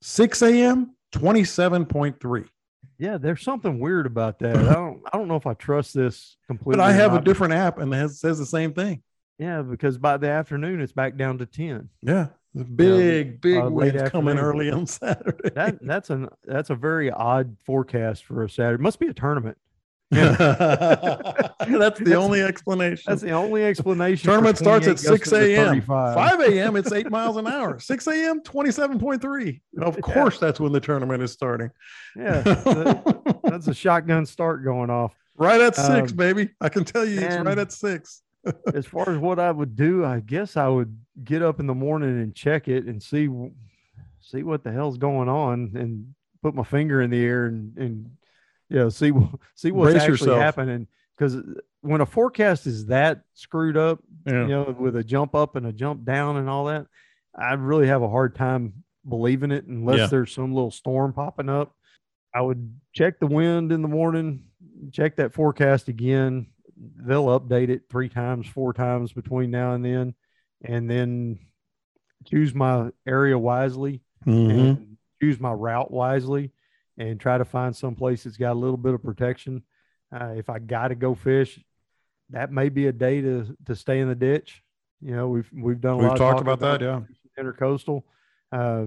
[0.00, 0.96] 6 a.m.
[1.12, 2.48] 27.3.
[2.98, 4.56] Yeah, there's something weird about that.
[4.56, 6.78] I don't I don't know if I trust this completely.
[6.78, 9.02] But I have a different app and it has, says the same thing.
[9.38, 11.90] Yeah, because by the afternoon it's back down to 10.
[12.00, 12.28] Yeah.
[12.56, 15.50] The big, big uh, winds coming early on Saturday.
[15.54, 18.82] That that's an that's a very odd forecast for a Saturday.
[18.82, 19.58] Must be a tournament.
[20.10, 23.02] That's the only explanation.
[23.08, 24.30] That's the only explanation.
[24.30, 25.80] Tournament starts at 6 a.m.
[25.80, 26.76] 5 a.m.
[26.76, 27.80] It's eight miles an hour.
[27.80, 28.40] 6 a.m.
[28.42, 29.60] 27.3.
[29.82, 31.70] Of course, that's when the tournament is starting.
[32.14, 32.40] Yeah,
[33.42, 35.12] that's a shotgun start going off.
[35.38, 36.50] Right at six, Um, baby.
[36.60, 38.22] I can tell you it's right at six.
[38.74, 41.74] As far as what I would do, I guess I would get up in the
[41.74, 43.28] morning and check it and see
[44.20, 48.10] see what the hell's going on and put my finger in the air and and
[48.68, 49.12] you know see
[49.54, 50.40] see what's Brace actually yourself.
[50.40, 50.86] happening
[51.16, 51.36] because
[51.80, 54.42] when a forecast is that screwed up, Yeah.
[54.42, 56.86] you know, with a jump up and a jump down and all that,
[57.34, 60.06] I really have a hard time believing it unless Yeah.
[60.08, 61.74] there's some little storm popping up.
[62.34, 64.44] I would check the wind in the morning,
[64.92, 66.48] check that forecast again.
[66.76, 70.14] They'll update it three times, four times between now and then,
[70.62, 71.38] and then
[72.24, 74.50] choose my area wisely Mhm.
[74.58, 76.52] and choose my route wisely
[76.98, 79.62] and try to find some place that's got a little bit of protection.
[80.12, 81.62] Uh, if I got to go fish,
[82.30, 84.62] that may be a day to to stay in the ditch.
[85.00, 87.02] You know, we've we've done a We've lot talked talking about that, yeah.
[87.38, 88.02] intercoastal
[88.52, 88.86] uh,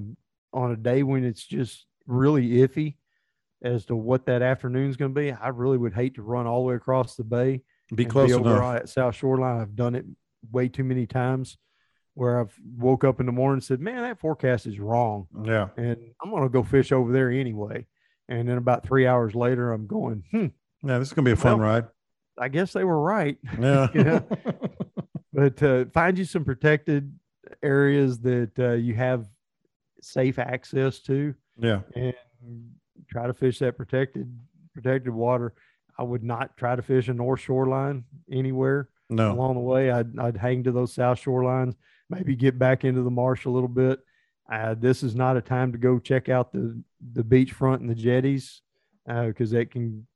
[0.53, 2.95] on a day when it's just really iffy
[3.61, 5.31] as to what that afternoon's going to be.
[5.31, 7.61] I really would hate to run all the way across the bay.
[7.93, 8.73] Be and close over enough.
[8.73, 9.59] that south shoreline.
[9.61, 10.05] I've done it
[10.51, 11.57] way too many times
[12.13, 15.69] where I've woke up in the morning and said, "Man, that forecast is wrong." Yeah.
[15.77, 17.85] and I'm going to go fish over there anyway.
[18.27, 20.47] And then about three hours later, I'm going, hmm,
[20.83, 21.85] Yeah, this is gonna be a fun Well, ride.
[22.37, 23.37] I guess they were right.
[23.59, 23.87] Yeah.
[23.95, 24.27] Know?
[25.33, 27.17] but uh, find you some protected
[27.63, 29.25] areas that uh, you have
[30.01, 31.81] safe access to Yeah.
[31.95, 32.13] and
[33.09, 34.31] try to fish that protected
[34.73, 35.53] protected water.
[35.99, 39.33] I would not try to fish a north shoreline anywhere No.
[39.33, 39.91] along the way.
[39.91, 41.75] I'd, I'd hang to those south shorelines,
[42.09, 43.99] maybe get back into the marsh a little bit.
[44.49, 46.81] Uh, this is not a time to go check out the
[47.13, 48.61] the beachfront and the jetties
[49.05, 50.07] because that can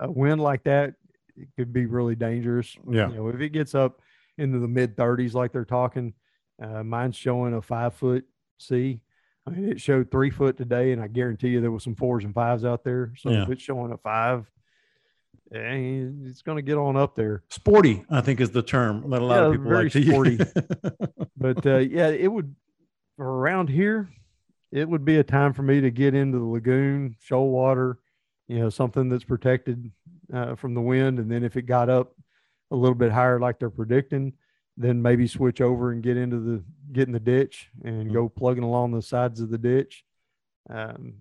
[0.00, 0.94] a wind like that
[1.36, 2.74] it could be really dangerous.
[2.90, 3.10] Yeah.
[3.10, 4.00] you know if it gets up
[4.38, 6.14] into the mid 30s like they're talking,
[6.62, 8.24] uh, mine's showing a five foot
[8.58, 9.00] sea.
[9.46, 12.24] I mean, it showed three foot today, and I guarantee you there was some fours
[12.24, 13.12] and fives out there.
[13.18, 14.50] So if it's showing a five,
[15.50, 17.42] it's going to get on up there.
[17.50, 20.30] Sporty, I think is the term that a lot of people very like to sporty.
[20.32, 20.52] use.
[21.36, 22.54] but uh, yeah, it would
[23.18, 24.08] around here.
[24.72, 27.98] It would be a time for me to get into the lagoon, shoal water,
[28.48, 29.90] you know, something that's protected
[30.32, 31.18] uh, from the wind.
[31.18, 32.12] And then if it got up
[32.70, 34.32] a little bit higher, like they're predicting,
[34.76, 38.64] then maybe switch over and get into the get in the ditch and go plugging
[38.64, 40.04] along the sides of the ditch.
[40.68, 41.14] Um,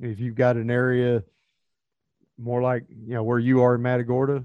[0.00, 1.22] if you've got an area
[2.38, 4.44] more like you know where you are in Matagorda,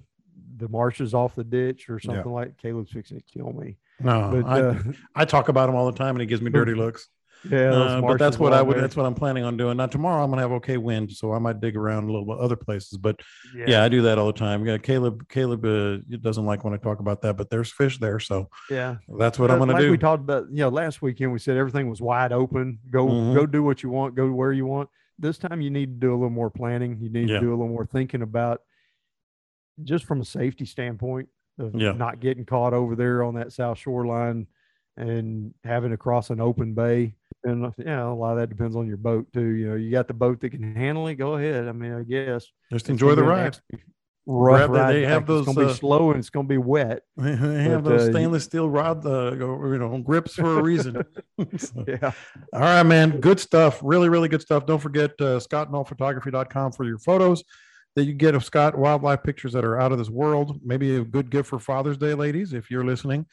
[0.58, 3.78] the marshes off the ditch or something like Caleb's fixing to kill me.
[4.00, 4.84] No, But, I, uh,
[5.16, 7.08] I talk about him all the time, and he gives me dirty looks.
[7.50, 8.76] Yeah, Uh, but that's what I would.
[8.76, 8.82] there.
[8.82, 9.76] That's what I'm planning on doing.
[9.76, 12.38] Now tomorrow I'm gonna have okay wind, so I might dig around a little bit
[12.40, 12.98] other places.
[12.98, 13.20] But
[13.54, 13.84] yeah, Yeah.
[13.84, 14.66] I do that all the time.
[14.66, 15.28] Yeah, Caleb.
[15.28, 18.96] Caleb uh, doesn't like when I talk about that, but there's fish there, so Yeah.
[19.20, 19.92] that's what I'm Uh, gonna like do.
[19.92, 22.80] We talked about, you know, last weekend we said everything was wide open.
[22.90, 23.34] Go Mhm.
[23.36, 24.90] go do what you want, go where you want.
[25.20, 26.98] This time you need to do a little more planning.
[27.00, 27.36] You need Yeah.
[27.36, 28.62] to do a little more thinking about
[29.84, 31.30] just from a safety standpoint
[31.60, 31.92] of Yeah.
[31.94, 34.48] not getting caught over there on that south shoreline
[34.98, 37.16] and having to cross an open bay.
[37.44, 39.48] And yeah, a lot of that depends on your boat too.
[39.50, 41.68] You know, you got the boat that can handle it, go ahead.
[41.68, 43.58] I mean, I guess Just enjoy the ride.
[44.26, 44.94] Rough ride.
[44.94, 47.04] they have fact, it's those, gonna be uh, slow and it's gonna be wet.
[47.18, 51.04] They have But, those uh, stainless steel rod, uh, you know, grips for a reason.
[51.58, 52.12] So- Yeah.
[52.54, 53.20] All right, man.
[53.20, 53.80] Good stuff.
[53.84, 54.66] Really, really good stuff.
[54.66, 57.44] Don't forget uh, scottnullphotography.com for your photos
[57.96, 60.60] that you get of Scott wildlife pictures that are out of this world.
[60.64, 63.26] Maybe a good gift for Father's Day, ladies, if you're listening.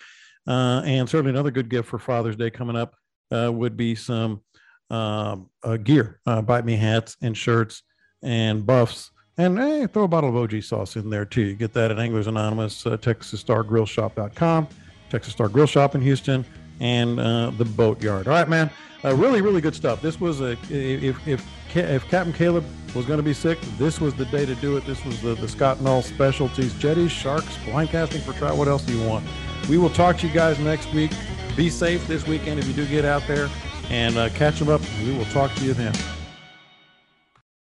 [0.46, 2.94] Uh, and certainly another good gift for Father's Day coming up
[3.30, 4.42] uh, would be some
[4.90, 7.82] um, uh, gear, uh, bite me hats and shirts
[8.22, 9.12] and buffs.
[9.40, 11.40] And hey, throw a bottle of OG sauce in there too.
[11.40, 14.68] You get that at Anglers Anonymous, uh, TexasStarGrillShop.com,
[15.08, 16.44] Texas Star Grill Shop in Houston,
[16.78, 18.28] and uh, the Boatyard.
[18.28, 18.68] All right, man.
[19.02, 20.02] Uh, really, really good stuff.
[20.02, 21.42] This was a if if
[21.74, 24.84] if Captain Caleb was going to be sick, this was the day to do it.
[24.84, 28.58] This was the, the Scott Null specialties: jetties, sharks, blind casting for trout.
[28.58, 29.24] What else do you want?
[29.70, 31.12] We will talk to you guys next week.
[31.56, 33.48] Be safe this weekend if you do get out there,
[33.88, 34.82] and uh, catch them up.
[35.02, 35.94] We will talk to you then.